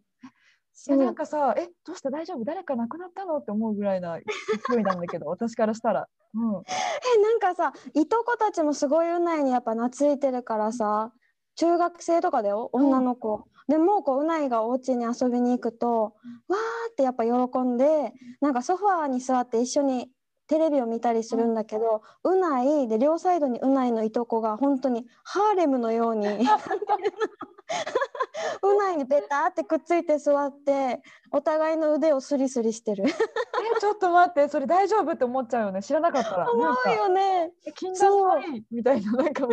[0.88, 2.10] いやなんかさ、え、どうした？
[2.10, 2.44] 大丈夫？
[2.44, 3.38] 誰か亡くなったの？
[3.38, 6.08] って思うぐらいな勢いなんだけど、 私からしたら。
[6.34, 6.62] うん。
[6.62, 11.12] えなんかさいとこたちもすごいうないにやっぱ懐いてるからさ
[11.54, 20.10] 中学生とかだよ女の子、でもこううないがお家に遊びに行くと、わーってやっぱ喜んでなんかソファーに座って一緒に
[20.46, 26.26] テレビを見たりするんだけど、うないで両サイドにうないのいとこが本当にハーレムのように
[28.62, 33.04] うないにベタってくっついて座ってお互いの腕をスリスリしてる。
[33.06, 35.82] え、ちょっと待って、それ大丈夫って思っちゃうよね。
[35.82, 36.50] 知らなかったら。
[36.50, 37.52] 思うよね。
[38.70, 39.52] みたいな、なんかもう。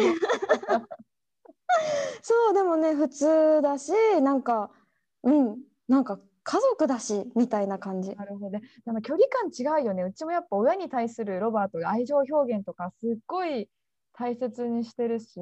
[2.22, 4.72] そう でもね普通だしなんか
[5.24, 8.16] うんなんか家族だしみたいな感じ。
[8.16, 8.60] なるほど。
[8.60, 10.04] でも距離感違うよね。
[10.04, 13.70] うちもやっぱ親に対するロバートが愛情表現とかすっごい
[14.14, 15.40] 大切にしてるし、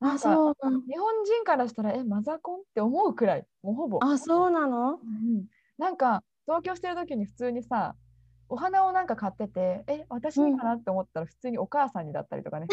[0.00, 3.98] あそう日本人からしたらえマザコンって思うくらい、もうほぼ。
[4.02, 4.92] あそうなの？
[4.92, 7.94] うんなんか同居してる時に普通にさ
[8.48, 12.66] お花をなんか買っててえ私にかなって思ったら普通にお母さんにだったりとかね。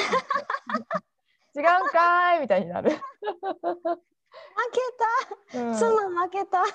[1.55, 2.97] 違うんかーいみたいになる、負
[5.53, 5.73] けうん。
[5.73, 6.63] たその負けた。
[6.63, 6.69] 負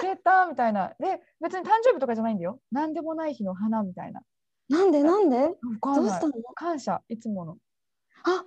[0.00, 0.92] けたみたいな。
[0.98, 2.58] で別に誕生日とかじゃないんだよ。
[2.72, 4.22] 何でもない日の花みたいな。
[4.68, 5.36] なんでなんで？
[5.36, 6.32] どうしたの？
[6.56, 7.58] 感謝いつもの。
[8.24, 8.44] あ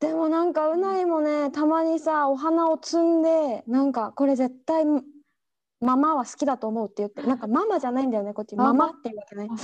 [0.00, 4.84] でもなんかうないもねたまにさお花を摘んでなんかこれ絶対
[5.80, 8.56] ママは好きだと思うって言ってなんかママじゃないんだよねこっち。
[8.56, 9.48] ママっていうわけね。
[9.50, 9.56] あ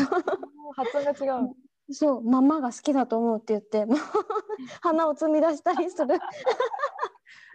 [0.77, 1.49] 発音が違う。
[1.93, 3.85] そうママが好きだと思うって言って
[4.81, 6.19] 花を摘み出したりする。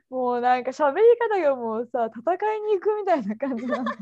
[0.10, 3.92] もうなんか喋り方がもうさ戦いに行くみたいな感じなの。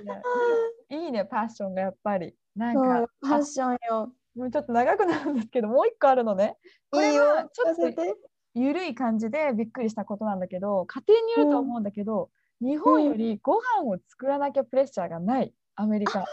[0.00, 0.22] いいね。
[0.88, 2.34] いいねパッションがやっぱり。
[2.56, 6.56] なんかファッションよもうちょっと長くなるんですけどもう一個あるのね。
[6.90, 8.16] これはちょっと
[8.54, 15.52] ゆるい感じでびっくりしたことなんだけど家庭によると思うんだけど、日本よりご飯を作らなきゃプレッシャーがない。
[15.74, 16.24] アメリカ。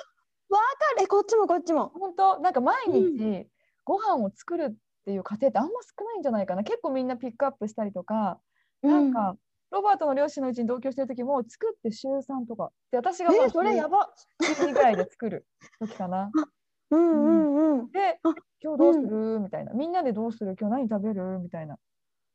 [1.01, 1.89] えこっちもこっちも。
[1.89, 2.39] 本当？
[2.39, 3.47] なんか毎日う
[3.85, 6.63] ご飯を作るっていう家庭ってあんま少ないんじゃないかな。
[6.63, 8.39] 結構みんなピックアップしたりとか
[8.83, 8.91] うん。
[8.91, 9.38] なんか、
[9.71, 12.71] ロバートの両親のうちに同居してる時も作って週3とか。
[12.91, 14.09] で私がそれやば。
[14.41, 15.45] 週2ぐらいで作る
[15.79, 16.31] 時かな
[16.91, 17.91] うんうんうん。
[17.91, 19.73] であ今日どうする、みたいな。
[19.73, 20.56] みんなでどうする？
[20.60, 21.39] 今日何食べる？
[21.39, 21.78] みたいな。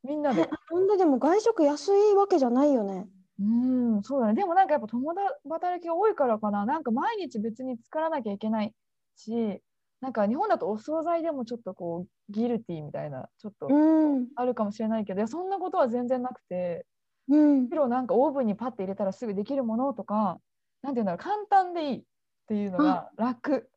[0.03, 0.49] みんなで。
[0.71, 3.07] なんででも外食安いわけじゃないよね。
[3.40, 4.35] うんそうだね。
[4.35, 5.12] でもなんかやっぱ共
[5.51, 6.67] 働きが多いからかな。
[6.67, 8.73] なんか毎日別に作らなきゃいけない
[9.17, 9.61] し
[10.01, 14.29] なんか日本だとお惣菜でもちょっとこうギルティみたいなちょっとうん。
[14.37, 16.87] あるかもしれないけど、いやそんなことは全然なくて。
[17.29, 17.62] うん。
[17.62, 20.38] むしろなんかオーブンにパッて入れたらすぐできるものとか
[20.83, 21.19] なんていうんだろう。
[21.19, 22.03] 簡単でいいっ
[22.47, 23.69] ていうのが楽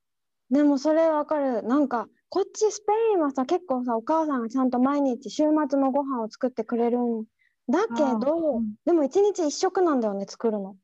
[0.50, 1.64] でもそれわかる。
[1.64, 7.24] なんかこっちスペインはさ結構さお母さんがちゃんと毎日週末のご飯を作ってくれるん
[7.70, 8.76] だけどうん。
[8.86, 10.76] でも一日一食なんだよね作るの。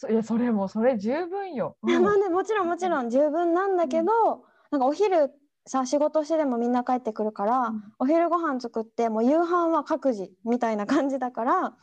[0.00, 1.90] そいやそれもそれ十分よ、うん。
[1.90, 5.32] いやまあねもちろんもちろん十分なんだけど、なんかお昼
[5.66, 7.82] さ仕事してでもみんな帰ってくるから、うん。
[7.98, 11.76] お昼ご飯作ってもう夕飯は各自みたいな感じだから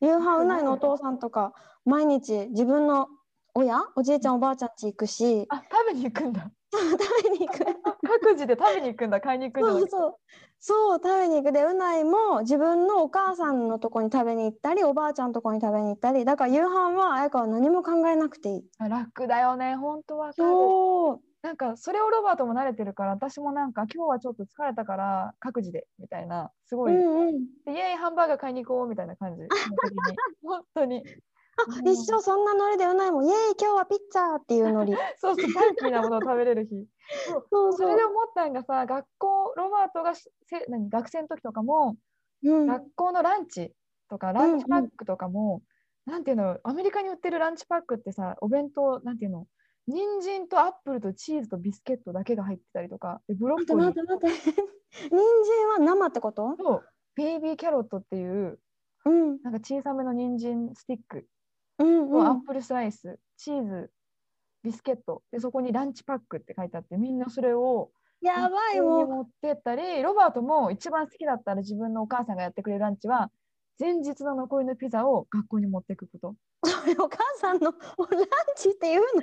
[0.00, 1.52] 夕飯うないのお父さんとか
[1.84, 3.08] 毎日自分の
[3.54, 5.46] 親おじいちゃんおばあちゃん家行くし。
[5.48, 6.50] あ食べに行くんだ。
[6.72, 7.64] 食べに行く。
[8.06, 10.16] 各自で食べに行くんだ買いに行くんじゃなくてそうそう。
[10.60, 11.52] そう食べに行く。
[11.52, 18.64] でうないも自分のお母さんのとこに食べに行ったりおばあちゃんのとこに食べに行ったりだから夕飯は綾香は何も考えなくていい。
[18.78, 19.76] あ楽だよね。
[19.76, 20.48] 本当わかる。
[20.48, 21.20] そう。
[21.40, 26.50] なんかそれをロバートも慣れてるから私もなんか今日はちょっと疲れたから各自でみたいな。
[26.66, 29.42] すごい、うんうん、でイエーイハンバーガー買いに行こうみたいな感じ。
[30.44, 31.04] 本当に。
[31.06, 31.27] あ
[31.84, 33.26] 一緒そんなノリでうないもん。
[33.26, 34.92] イエーイ今日はピッツァーっていうノリ。
[35.18, 36.86] そうそうファンキーなものを食べれる日。
[37.28, 40.30] そうそうそれで思ったんがさ学校ロバートがせ
[40.68, 41.96] 何学生の時とかも
[42.44, 43.72] うん、学校のランチ
[44.08, 45.62] とかランチパックとかも、
[46.06, 49.46] なんていうのアメリカに売ってるランチパックってさお弁当なんていうの
[49.86, 53.86] 人参とアップルとチーズとビスケットだけが入ってたりとかでブロッ待ってコリー。
[53.88, 54.62] 待って待って。
[55.10, 56.56] 人参は生ってこと？
[56.56, 56.82] と
[57.14, 58.58] ベイビーキャロットっていう
[59.04, 59.42] うん。
[59.42, 61.26] なんか小さめの人参スティック
[61.78, 63.90] うんうアップルスライス、チーズ
[64.62, 69.06] ビスケットでそこにランチパックって書いてあってみんなそれをやばいもう。
[69.06, 73.30] 持ってったりロバートも一番好きだったら自分のお母さんがやってくれるランチは
[73.78, 76.34] 前日の残りのピザを学校に持っていくこと。
[76.66, 77.76] それお母さんのラン
[78.56, 79.00] チっていう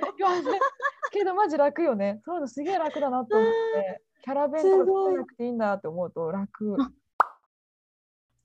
[1.12, 2.20] けどマジ楽よね。
[2.24, 6.76] そういうのすげえ楽だなと思ってキャラ弁とか作らなくていいんだって思うと楽。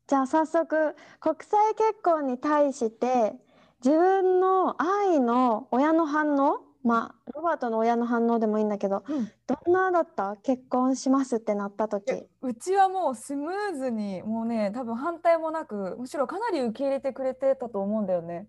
[0.07, 3.39] じゃあ早速国際結婚に対して
[3.83, 6.59] 自分の愛の親の反応？
[6.83, 9.31] まあロバートの親の反応でもいいんだけどうん。
[9.47, 10.35] どんなだった？
[10.37, 12.11] 結婚しますってなった時。
[12.11, 18.47] えうちはもうスムーズにもうね多分反対もなくむしろかなり受け入れてくれてたと思うんだよね。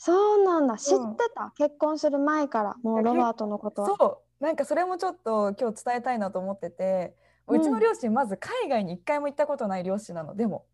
[0.00, 0.76] そうなんだ。
[0.76, 3.88] 知ってた、結婚する前からもいうやロバートのことは。
[3.98, 4.44] そう。
[4.44, 7.16] なんかそれもちょっと今日伝えたいなと思ってて
[7.48, 10.66] うちの両親まず海外に一回も行ったことない両親なのでも。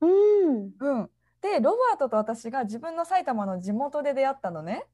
[0.00, 0.72] うん。
[0.80, 1.10] うん、
[1.42, 4.86] でロバートと私が自分の埼玉の地元で出会ったのね。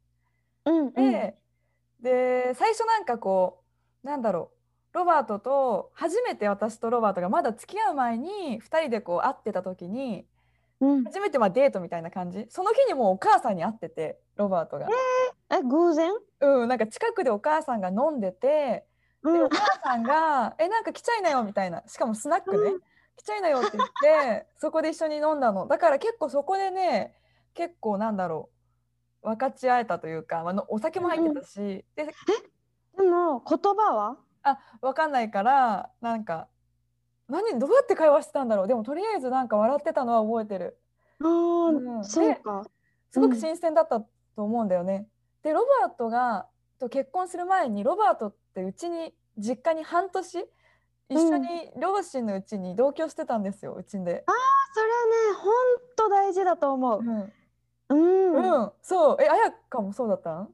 [0.65, 0.93] うんうん。
[0.95, 1.37] で,、
[2.01, 3.63] で最初なんかこ
[4.03, 4.51] うなんだろ
[4.95, 10.27] うロバートと初めて私とロバートがまだ付き合う前に2人でこう会ってた時に
[10.81, 11.05] うん。
[11.05, 12.47] 初めてまあデートみたいな感じ。
[12.49, 14.89] その日にもうお母さんに会っててロバートが。
[15.51, 16.13] え偶然？
[16.41, 18.87] うん、なんか近くでお母さんが飲んでて
[19.23, 19.45] でうん。
[19.45, 21.83] お母さんが「えなんか来ちゃいなよ」みたいな。
[21.87, 22.71] しかもスナックね。
[22.71, 22.83] う
[23.19, 25.67] 「来ちゃいなよ」って言って そこで一緒に飲んだの。
[25.67, 27.15] だから結構そこでね
[27.55, 28.51] 結構なんだろ
[29.23, 32.07] う分かち合えたというか、まあの、お酒も入ってたし、で
[32.97, 34.17] でも言葉は？
[34.43, 36.49] あ分かんないからなんか
[37.29, 38.69] 何どうやって会話してたんだろう。
[38.69, 40.79] でもとりあえずなんか笑ってたのは覚えてる。
[41.21, 42.05] あー、うん。
[42.05, 42.65] そうか。
[43.11, 45.09] すごく新鮮だったと思うんだよね。
[45.43, 50.49] でロバートがと結婚する前にロバートってうちに実家に半年
[51.09, 54.25] 一緒に両親のうちに同居してたんですようちで。
[54.75, 55.53] それね、本
[55.97, 57.03] 当大事だと思うう。
[57.03, 57.33] ん、
[57.89, 58.35] うん。
[58.35, 60.49] うん、そうえあやかもそうだったん？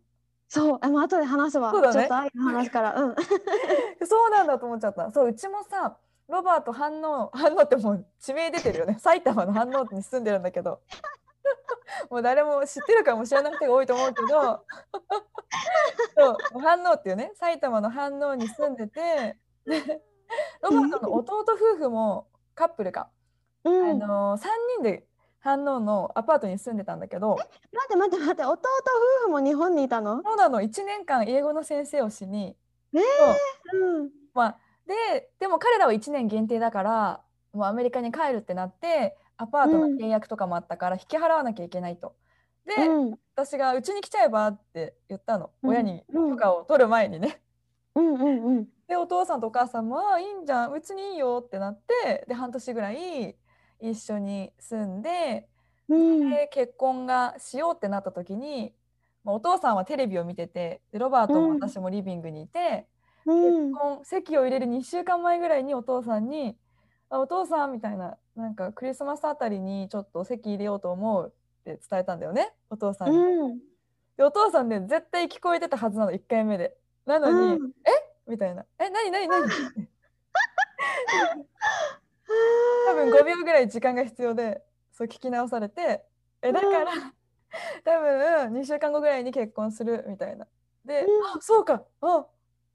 [0.49, 1.73] そう、あ、もう後で話すわ。
[1.73, 2.95] そうだねちょっと愛の話から。
[3.01, 3.15] うん。
[4.07, 5.11] そうなんだと思っちゃった。
[5.11, 5.97] そううちもさ
[6.29, 10.81] ロバート反応 反応ってもう地名出てるよね埼玉の反応に住んでるんだけど
[12.11, 14.65] もう誰も知ってるかもしれない人が多いと思うけど
[16.17, 19.37] そう反応っていうね埼玉の反応に住んでて
[19.67, 20.03] で
[20.63, 23.11] ロバートの弟夫婦もカップルか、
[23.65, 25.07] うん、あの3人で
[25.41, 28.69] 反応のアパートに住んでたんだけど待って待って待って、弟
[29.23, 30.23] 夫婦も日本にいたの？
[30.23, 32.57] そうなの1年間英語の先生をしに
[32.95, 32.99] え
[33.73, 34.11] そううん。
[34.33, 37.21] まあ、ででも彼らは1年限定だから
[37.53, 42.15] もうアメリカに帰るってなってアパートの契約とかもあったから引き払わなきゃいけないと。
[42.65, 43.19] で、うん。
[43.35, 47.41] 私が「うちに来ちゃえば?」って言ったの、うん親にうん許可を取る前にね。
[47.95, 48.69] うんうんうん。
[48.87, 53.37] でお父さんとお母さんも「ああいいんじゃんうちにいいよ」ってなってで半年ぐらい
[53.81, 55.49] 一緒に住んで
[55.89, 56.31] うん。
[56.31, 58.75] で結婚がしようってなった時に、
[59.25, 62.87] まあ、お父さんはテレビを見ててでロバートもうん私もリビングにいて。
[63.27, 63.73] うん結。
[63.73, 66.59] 婚籍を入れる2週間前ぐらいにお父さんに
[67.09, 73.17] 「あお父さん」みたいななんかクリスマスあたりにちょっと籍入れようと思うって伝えたんだよねお父さんに。
[73.17, 73.59] うん。
[74.19, 76.77] でお父さんね絶対聞こえてたはずなの1回目で。
[77.07, 77.73] なのに「うん
[78.27, 79.49] みたいな「え何何何?」
[82.87, 86.05] 多分5秒ぐらい時間が必要でそう聞き直されて
[86.43, 86.93] 「えだから
[87.85, 90.47] 多分2週間後ぐらいに結婚する」みたいな。
[90.85, 92.27] で「うんあそうかあ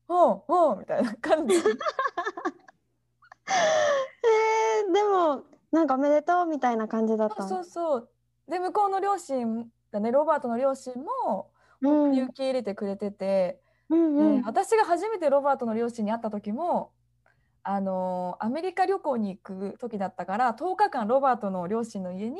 [0.07, 1.55] ああみたいな感じ。
[1.57, 7.63] えー、でもなんかおめでとうみたいな感じだったそうの。
[7.63, 8.09] そう。
[8.47, 14.41] で向こうの両親だねロバートの両親もうん受け入れてくれてて、うんでうん。
[14.43, 16.91] 私が初めてロバートの両親に会った時も、
[17.63, 22.39] あのーアメリカ旅行に行く時だったから10日間ロバートの両親の家に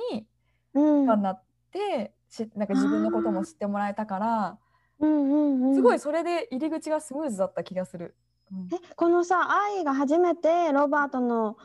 [0.73, 1.05] うん。
[1.05, 4.57] なってしなんか自分のことも知ってもらえたから
[4.99, 5.75] うんうんうん。
[5.75, 8.15] すごいそれで入り口がスムーズだった気がする。
[8.51, 8.69] うん。
[8.73, 11.57] えこのさ愛が初めてロバートの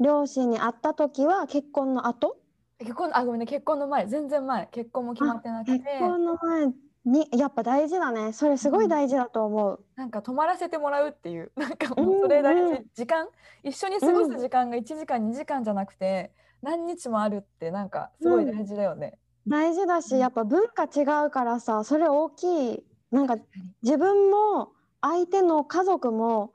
[0.00, 2.38] 両親に会った時は結婚の後？
[2.78, 4.06] 結婚あごめんね結婚の前。
[4.06, 4.66] 全然前。
[4.72, 5.78] 結婚も決まってなくて。
[5.78, 6.66] 結婚の前
[7.04, 8.32] にやっぱ大事だね。
[8.32, 9.84] それすごい大事だと思う。
[9.96, 11.50] なんか泊まらせてもらうっていう。
[11.56, 12.74] なんかうんもうそれ大うん。
[12.76, 13.28] 事時間？
[13.62, 19.18] 一緒に過ごうんす時間が1時間2時間じゃなくて何日もあるってなんかすごい大事だよね。
[19.46, 20.02] 大事だうん。
[20.02, 23.36] しやっぱ文化違うからさそれ大きいなんか
[23.82, 26.52] 自分も相手の家族も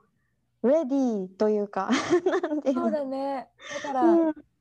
[0.62, 1.90] レディーというか
[2.42, 2.82] なんていうの。
[2.84, 3.48] そうだね。
[3.82, 4.18] だから、うん。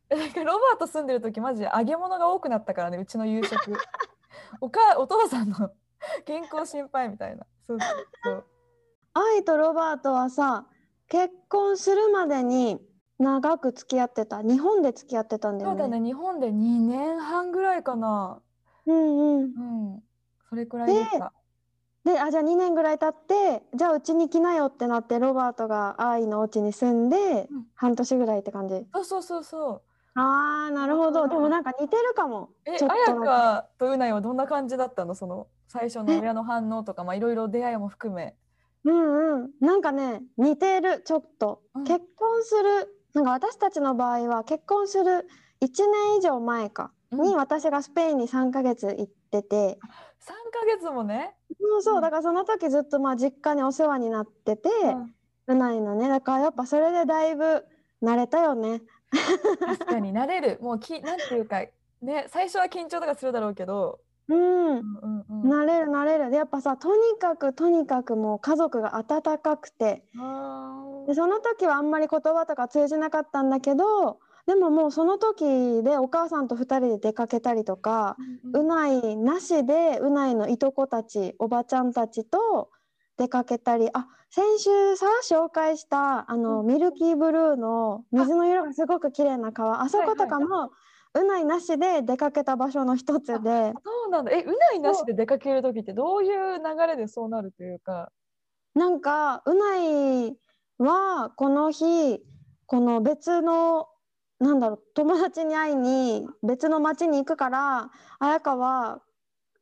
[0.09, 3.73] なんかロバート住んでる時マジ揚げ物が多くなったからねうちの夕食。
[4.61, 5.71] おかお父さんの
[6.25, 7.45] 健康心配みたいな。
[7.65, 8.45] そうそうそう。
[9.13, 10.67] 愛とロバートはさ
[11.07, 12.79] 結婚するまでに
[13.19, 15.81] 長く付き合ってた日本で付き合ってたんだよね。
[15.81, 18.41] そうだね日本で2年半ぐらいかな。
[18.85, 20.03] うんうん、うん。
[20.49, 21.33] それくらいでした。
[22.05, 28.87] であじゃあ2年ぐらい経ってじゃあうちに来なよってなってロバートが愛のお家に住んで、うん半年ぐらいって感じ。
[28.93, 29.81] そうそうそうそう。
[30.19, 31.13] あーなるほうん。
[31.13, 32.49] どでもなんか似てるかも。
[32.65, 35.13] え、ちょっと綾香とうないはどんな感じだったの？
[35.13, 38.35] その最初の親の反応とか、まあいろいろ出会いも含め。
[38.83, 41.83] うんうん、なんかね似てるちょっと、うん。
[41.83, 42.93] 結婚する。
[43.13, 45.27] なんか私たちの場合は結婚する
[45.61, 47.21] 1年以上前かうん。
[47.21, 49.77] に私がスペインに3ヶ月行ってて、
[50.19, 51.35] 3ヶ月もね。
[51.59, 51.95] そうそう。
[51.95, 52.01] うん。
[52.01, 54.69] だからその時ずっとまあ実家にお世話になってて、
[55.47, 56.09] うないのね。
[56.09, 57.65] だからやっぱそれでだいぶ
[58.03, 58.81] 慣れたよね。
[59.11, 60.59] 確かに慣れる。
[60.61, 61.65] もうきなんていうか
[62.01, 63.99] ね最初は緊張とかするだろうけど。
[64.29, 64.79] うんうん
[65.29, 65.49] うんうん。
[65.49, 82.69] 慣れる慣れるでやっぱさとにかくとにかくもう家族が温かくてあでその時はあんまり言葉とか通じなかったんだけどでももうその時でお母さんと2人で出かけたりとかーうないなしでうないのいとこたちおばちゃんたちと
[83.17, 90.71] 出かけたりあ先週さ紹介したあの、うミルキーブルーの水の色がすごく綺麗な川あそことかも、
[91.13, 94.31] うないなしで出かけた場所の一つでそうなんだ。
[94.31, 98.11] え、うないなしで出かける時ってどういう流れでそうなるというか。
[98.75, 100.37] なんかうない
[100.77, 102.21] はこの日
[102.67, 103.87] この別の
[104.39, 107.89] なんだろう友達に会いに別の町に行くから
[108.19, 109.01] 綾香は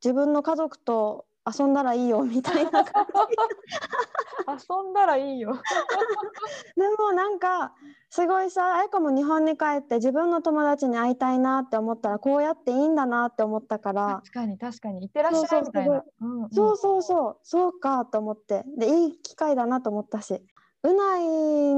[0.04, 4.66] 自分の家族と遊んだらいいよみたいな感じ。
[4.68, 5.54] 遊んだらいいよ。
[6.76, 7.74] でもなんか
[8.10, 14.22] すごいさ彩香も日本に帰って自分の友達に会いたいなって思ったらこうやっていいんだなって思ったから。
[14.24, 15.04] 確かに確かに。
[15.04, 16.04] いってらっしゃいみたいな。
[16.52, 17.38] そうそうそう。
[17.44, 18.64] そうかと思って。
[18.78, 20.44] でいい機会だなと思ったし。
[20.84, 21.76] うない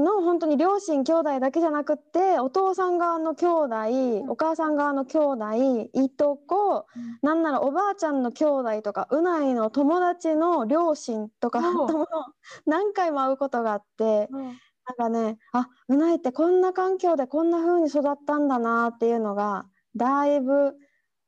[0.48, 7.18] に両親兄弟だけじゃなくってお父さん側の兄弟、お母さん側の兄弟いとこ、うん。
[7.22, 11.60] なんならおばあちゃんの兄弟とかうないの友達の両親とか
[12.66, 14.44] 何回も会うことがあってうん。
[14.44, 20.74] なんかねあうないってこんな環境でこんな風に育ったんだなっていうのがだいぶ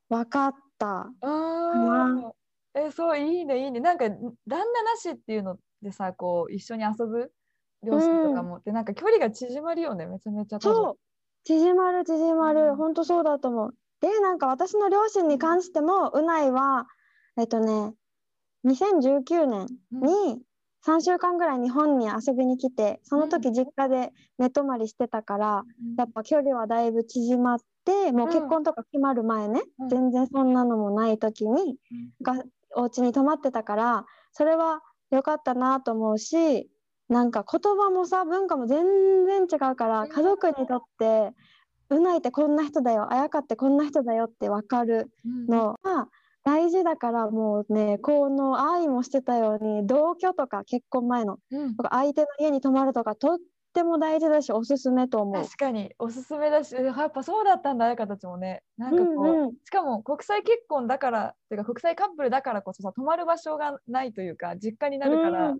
[0.09, 1.11] 分かった。
[1.21, 2.31] あー。
[2.73, 3.79] えそういいねいいね。
[3.79, 7.31] なんか旦那なしっていうのでさこう一緒に遊ぶ
[7.83, 10.97] 両親とかも、でなんか距離が縮まるよねめちゃめちゃそう。
[11.43, 12.75] 縮まる縮まる、うん。
[12.75, 13.75] 本当そうだと思う。
[14.01, 16.87] でなんか私の両親に関してもうないは
[17.37, 17.93] えっとね
[18.65, 20.41] 2019年に
[20.85, 25.63] 3週間ぐらい日本に遊びに来てその時実家で寝泊まりしてたから、
[25.97, 29.89] やっぱ距離はだいぶ縮まってもう結婚とか決まる前ね、うん。
[29.89, 32.11] 全然そんなのもない時にうん。
[32.23, 32.43] が
[32.75, 36.70] お家に泊まってたからそれは良かったなと思うし
[37.11, 40.09] なんか言葉もさ文化も全然違うからうん。
[40.09, 41.33] 家族にとって
[41.89, 45.45] うないってこんな人だよあやかってこんな人だよって分かるうん。
[45.47, 46.07] のが
[46.43, 51.75] 大事だからもうねこの愛もしてたように同居とか結婚前のうん。
[51.75, 53.37] とか相手の家に泊まるとかとっ
[53.73, 55.43] ても大事だしおすすめと思う。
[55.43, 58.63] 確かにおすすめだしやっぱそうだったんだ彩香たちもね。
[58.77, 59.51] なんかこう、うんうん。
[59.65, 65.59] しかも国際結婚だからっていうか国際カップルだからこそさ泊まる場所がないというか実家になるから、うん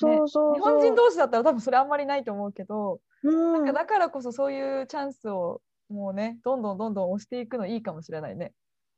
[0.00, 0.54] そうそうそう。
[0.54, 3.52] 日本人同士だったら多分それあんまりないと思うけど、うん。
[3.52, 8.52] なんかだからこそそういうチャンスをもうねどんどんどんどん押していくのいいかもしれないね。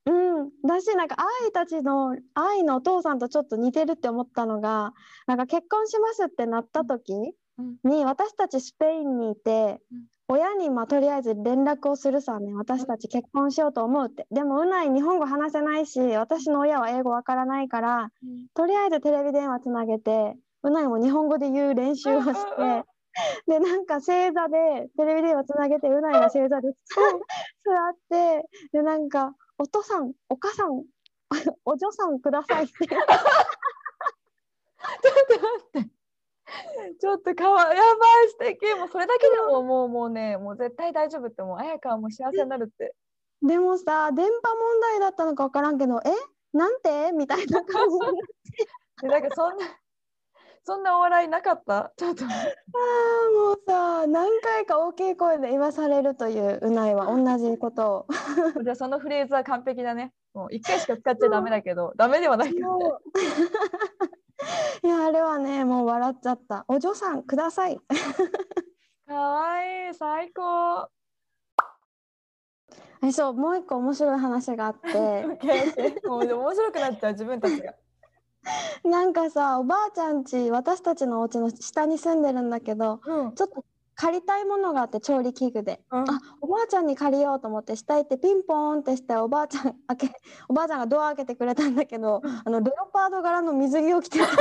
[0.05, 4.93] うん、だしなんか愛たちの愛のお父さんとちょっと似てるって思ったのが
[5.29, 7.13] なんか結婚しますってなった時
[7.59, 7.77] うん。
[7.85, 10.07] に私たちスペインにいてうん。
[10.29, 14.27] 親にまあとりあえず連絡をするさね私たち結婚しようと思うって。
[14.31, 18.11] でもうない日本語話せないし私の親は英語わからないから
[18.55, 22.85] とりあえずテレビ電話つなげてうないも日本語で言う練習をして
[23.47, 26.69] でなんか正座でテレビ電話つなげてうないが正座で
[27.65, 30.85] 座ってでなんか「お父さんお母さん
[31.65, 32.87] お嬢さんください」 って。
[37.01, 38.75] ちょっとかわやばい素敵。
[38.75, 42.95] もうそれだけでももうもうねもう絶対大丈夫ってもう彩香はもう幸せになるって。
[43.43, 46.11] でもさ電波問題だったのか分からんけど「え？
[46.53, 48.07] なんて?」みたいな感じで
[49.03, 49.67] でなんかそんな
[50.65, 51.93] そんなお笑いなかった？
[51.99, 52.31] ちょっとあー
[53.35, 58.07] もうさ何回か大きい声で言わされるといううないは同じことを。
[58.63, 60.13] じゃあそのフレーズは完璧だね。
[60.35, 62.85] もう一回しか使っちゃダメだけど ダメではないけどね。
[64.85, 66.65] いやあれはねもう笑っちゃった。
[66.69, 67.79] お嬢さんください。
[69.07, 70.89] かわいい最高。
[73.05, 74.89] えそうもう一個面白い話があって
[76.09, 77.75] 面白くなっちゃう自分たちが。
[78.85, 83.35] なんかさおばあちゃんち私たちのお家の下に住んでるんだけどうん。
[83.35, 83.65] ちょっと
[83.95, 86.11] 借りたいものがあって調理器具で、うん。
[86.11, 90.11] あおばあちゃんに借りようと思って下行ってピンポーンってしておばあちゃん開け
[90.49, 94.25] おばあちゃんがドア開けてくれたんだけど、あのレオパード柄の水着を着てて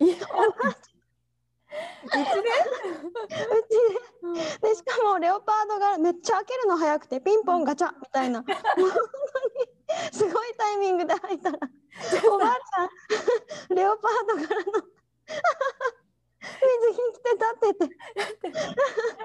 [0.00, 0.16] いや
[2.04, 2.12] うち
[4.60, 8.44] ででしかもレオパード柄めっちゃ開けるの早くてピンポンガチャみたいな
[10.12, 11.58] すごいタイミングで開いたら
[12.32, 14.72] おばあちゃん レオパード柄の
[16.42, 17.94] 水着着て立ってて。
[18.54, 18.60] や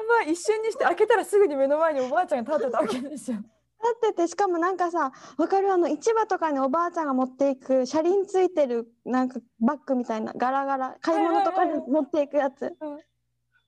[0.07, 3.37] ばい一瞬にして開けたらすぐに目の前におばあちゃんが立ってたわけですよ。
[3.37, 12.99] 立っててしかもなんかさわかるあの市場とかにおばあちゃんが持っていく車輪ついてるなんかバッグみたいなガラガラ買い物とかに持っていくやつ、うん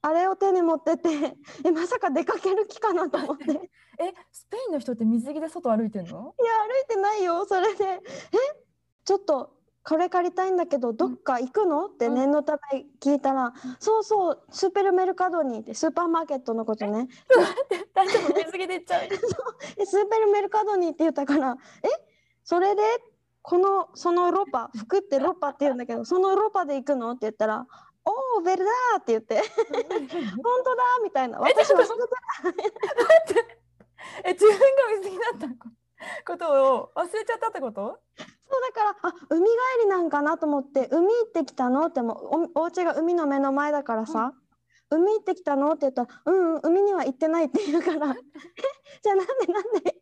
[0.02, 1.10] あれを手に持ってて
[1.66, 3.44] えまさか出かける気かなと思って。
[3.46, 3.62] い や
[4.02, 6.34] えスペインの人って水着で外歩いてんの？
[6.38, 6.44] 歩
[6.84, 7.46] いてないよ。
[7.46, 8.02] それでえ？
[9.04, 12.14] ちょっとこれ借りたいんだけどどっか行くの、ってうん。
[12.16, 17.08] 念のため聞いたら、そうそうスーペルメルカドにってスーパーマーケットのことね。
[17.94, 18.34] 大丈夫？
[18.36, 19.04] 水着で行っちゃう？
[19.78, 21.88] えスーペルメルカドにって言ったからえ？
[22.44, 22.82] それで
[23.42, 27.12] このそのロパ服ってロパって言うんだけどそのロパで行くの？
[27.12, 27.66] って言ったら
[28.06, 29.42] 「おおベルダー」って言って
[30.44, 31.40] 「本当だ」みたいな。
[31.40, 32.06] 私はその
[34.24, 34.66] え自分が
[35.02, 35.66] 水着だった
[36.26, 36.76] こと？
[36.76, 38.00] を忘れちゃったってこと？
[38.52, 41.86] そうだからあ海帰りなんかなと思って海行ってきたの？
[41.88, 44.34] ってもうおお家が海の目の前だからさ、
[44.90, 48.18] 海行ってきたの?」って言ったら「うんうん海には行ってない」って言うから「え
[49.04, 50.00] じゃあなんでなんで？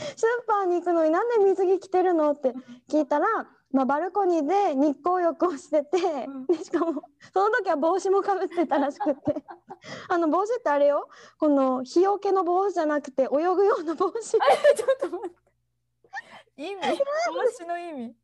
[0.16, 2.54] スーパーに行くのになんで水着着てるの?」って
[2.88, 3.26] 聞いたら、
[3.72, 6.46] まあ、バルコニーで日光浴をしてて、うん。
[6.46, 7.02] でしかも
[7.32, 9.44] その時は帽子もかぶってたらしくて。
[10.08, 11.08] あの帽子ってあれよ。
[11.38, 14.20] この日よけの帽子じゃなくて泳ぐような帽子。
[14.22, 16.62] ちょっと待って。
[16.62, 16.80] 意味？
[16.88, 18.16] 帽子の意味？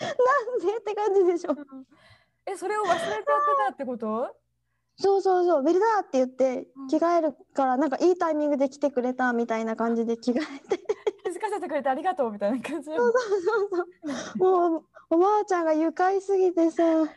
[0.00, 0.76] なんで？
[0.78, 1.54] って感じでしょ。
[2.46, 3.24] え、それを忘れちゃって
[3.68, 4.34] たってこと？
[4.96, 10.78] そうそうそう、ベルダーって言ってうん着替えるから、なんかいいタイミングで来てくれたみたいな感じで着替えて。
[11.24, 12.90] 気づかせてくれてありがとうみたいな感じ。
[12.90, 14.70] やそうそうそう。
[14.70, 17.08] もうおばあちゃんが愉快すぎてさ、ばい。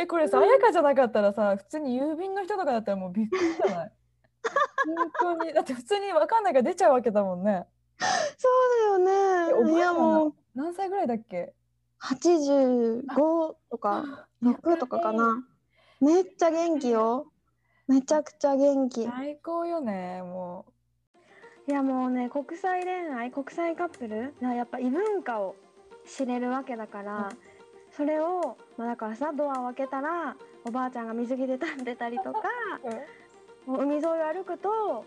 [0.00, 3.92] え、これさ、彩香じゃなかったらさ、普通に郵便の人とかだったらもうびっくりじゃない？
[5.20, 5.52] 本当に。
[5.52, 7.66] だって普通に分かんないから出ちゃうわけだもんね。
[8.36, 8.48] そ
[8.94, 9.72] うだよね。
[9.74, 11.52] いやもう何歳ぐらいだっけ
[12.00, 13.02] ？85
[13.70, 15.42] とか6とかかな。
[16.00, 17.26] めっちゃ元気よ。
[17.86, 19.04] めちゃくちゃ元気。
[19.04, 20.66] い最高よね、も
[21.66, 25.56] やもうね、国際恋愛、国際カップル、なやっぱ異文化を
[26.06, 27.32] 知れるわけだから、
[27.96, 32.40] それを、まあだからさ、ドアを開けたら、おばあちゃんが水着で立ってたりとか、
[32.84, 33.18] う。
[33.68, 35.04] もう海沿いを歩くと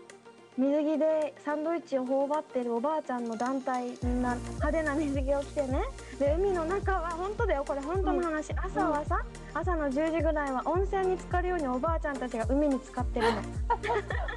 [0.56, 5.80] 水着でサンドイッチを頬張ってるおばあちゃんの団体みんな派手な水着を着てね
[6.20, 9.24] で海の中は本当だよこれ本当の話、朝はさ
[9.54, 13.26] 朝の10時ぐらいは温泉に浸かるようにおばあちゃんたちが海に浸かってる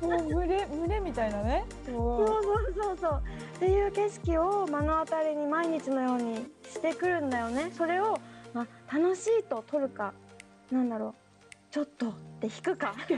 [0.02, 0.18] の。
[0.18, 1.66] もう群れ、群れみたいなね。
[1.90, 3.24] もそうそうそうそう。
[3.56, 7.72] っていう景色を目の当たりに毎日のようにしてくるんだよね。
[7.72, 8.20] それを、
[8.54, 10.14] まあ、楽しいと取るか
[10.72, 11.14] なんだろう
[11.72, 12.94] ちょっとって引くか。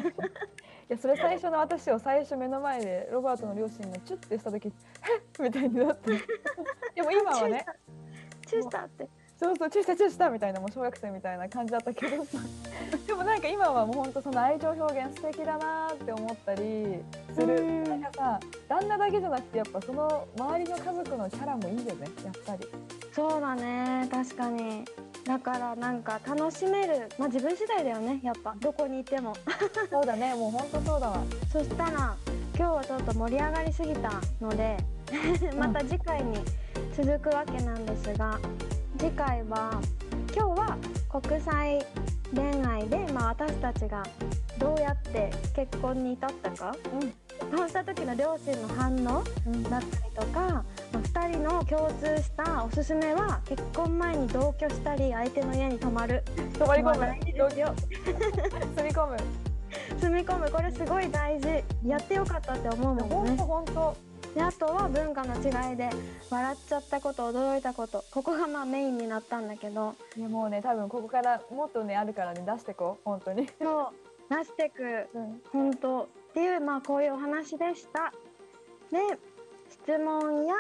[0.90, 4.72] いやそれ最初の私を最初目の前でロバートの両親がチュッてした時
[5.04, 6.12] 「えっ!」みたいになって。
[6.96, 7.66] でも今はね。
[8.46, 9.08] チューしたって
[9.40, 12.26] そうそうチュッしたチュッしたみたいなもう小学生みたいな感じだったけど。
[12.26, 12.40] さ
[13.06, 17.56] でもなんか今はもうほんとその愛情表現素敵だなって思ったりする。
[17.56, 17.84] うん。
[17.84, 22.68] なんかさ旦那だけじゃなくてやっぱその周りの家族のキャラもいいよねやっぱり。
[23.14, 24.86] そうだね確かに。
[25.24, 27.08] だからなんか楽しめる。
[27.20, 28.56] まあ自分次第だよねやっぱ。
[28.60, 29.34] どこにいても。
[29.92, 31.20] そうだねもうほんとそうだわ。
[31.52, 32.16] そしたら
[32.58, 34.10] 今日はちょっと盛り上がりすぎた
[34.42, 34.78] ので
[35.56, 36.40] また次回に
[36.96, 38.40] 続くわけなんですが
[38.98, 39.80] 次回は
[40.36, 40.78] 今日は
[41.22, 41.86] 国際
[42.34, 44.04] 恋愛で、まあ、私たちが
[44.58, 46.76] どうやって結婚に至ったか
[47.56, 49.64] そうした時の両親の反応うん。
[49.64, 56.24] だったりとか、まあ、2人の共通したおすすめは結婚前に同居したり相手の家に泊まる
[56.58, 57.76] 泊まり込まあ大事ですよ。
[57.78, 59.18] む住み込む。
[60.02, 60.50] 住み込む。
[60.50, 61.64] これすごい大事。
[61.86, 63.14] やってよかったって思うもんね。
[63.16, 63.96] ほんとほんと
[64.38, 65.90] であとは文化の違いで
[66.30, 68.06] 笑っちゃったこと驚いたこと。
[68.12, 69.96] ここがまあメインになったんだけど。
[70.16, 73.02] いやもうね多分ここからもっとねあるからね出してこう。
[73.04, 73.90] 本当に、そう
[74.30, 75.08] 出してく。
[75.16, 76.04] うん、本当。
[76.04, 78.14] っていうまあこういうお話でした。
[78.92, 79.18] で
[79.72, 80.54] 質問や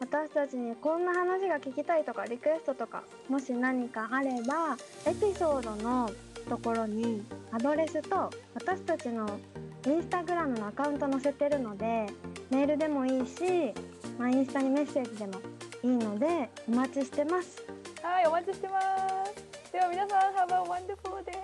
[0.00, 4.76] 私たちにこんな話が聞きたいとかリクエストとかもし何かあれば
[5.06, 6.10] エピソードの
[6.48, 9.38] ところにアドレスと私たちの
[9.84, 12.06] インスタグラムのアカウント載せてるので
[12.50, 13.72] メールでもいいし、
[14.18, 15.34] まあ、インスタにメッセージでも
[15.82, 17.64] いいのでお待ちしてます。
[18.02, 18.80] はいお待ちしてま
[19.26, 19.72] す。
[19.72, 21.36] では皆さん Have a wonderful day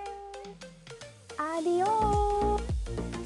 [1.38, 3.21] アディオー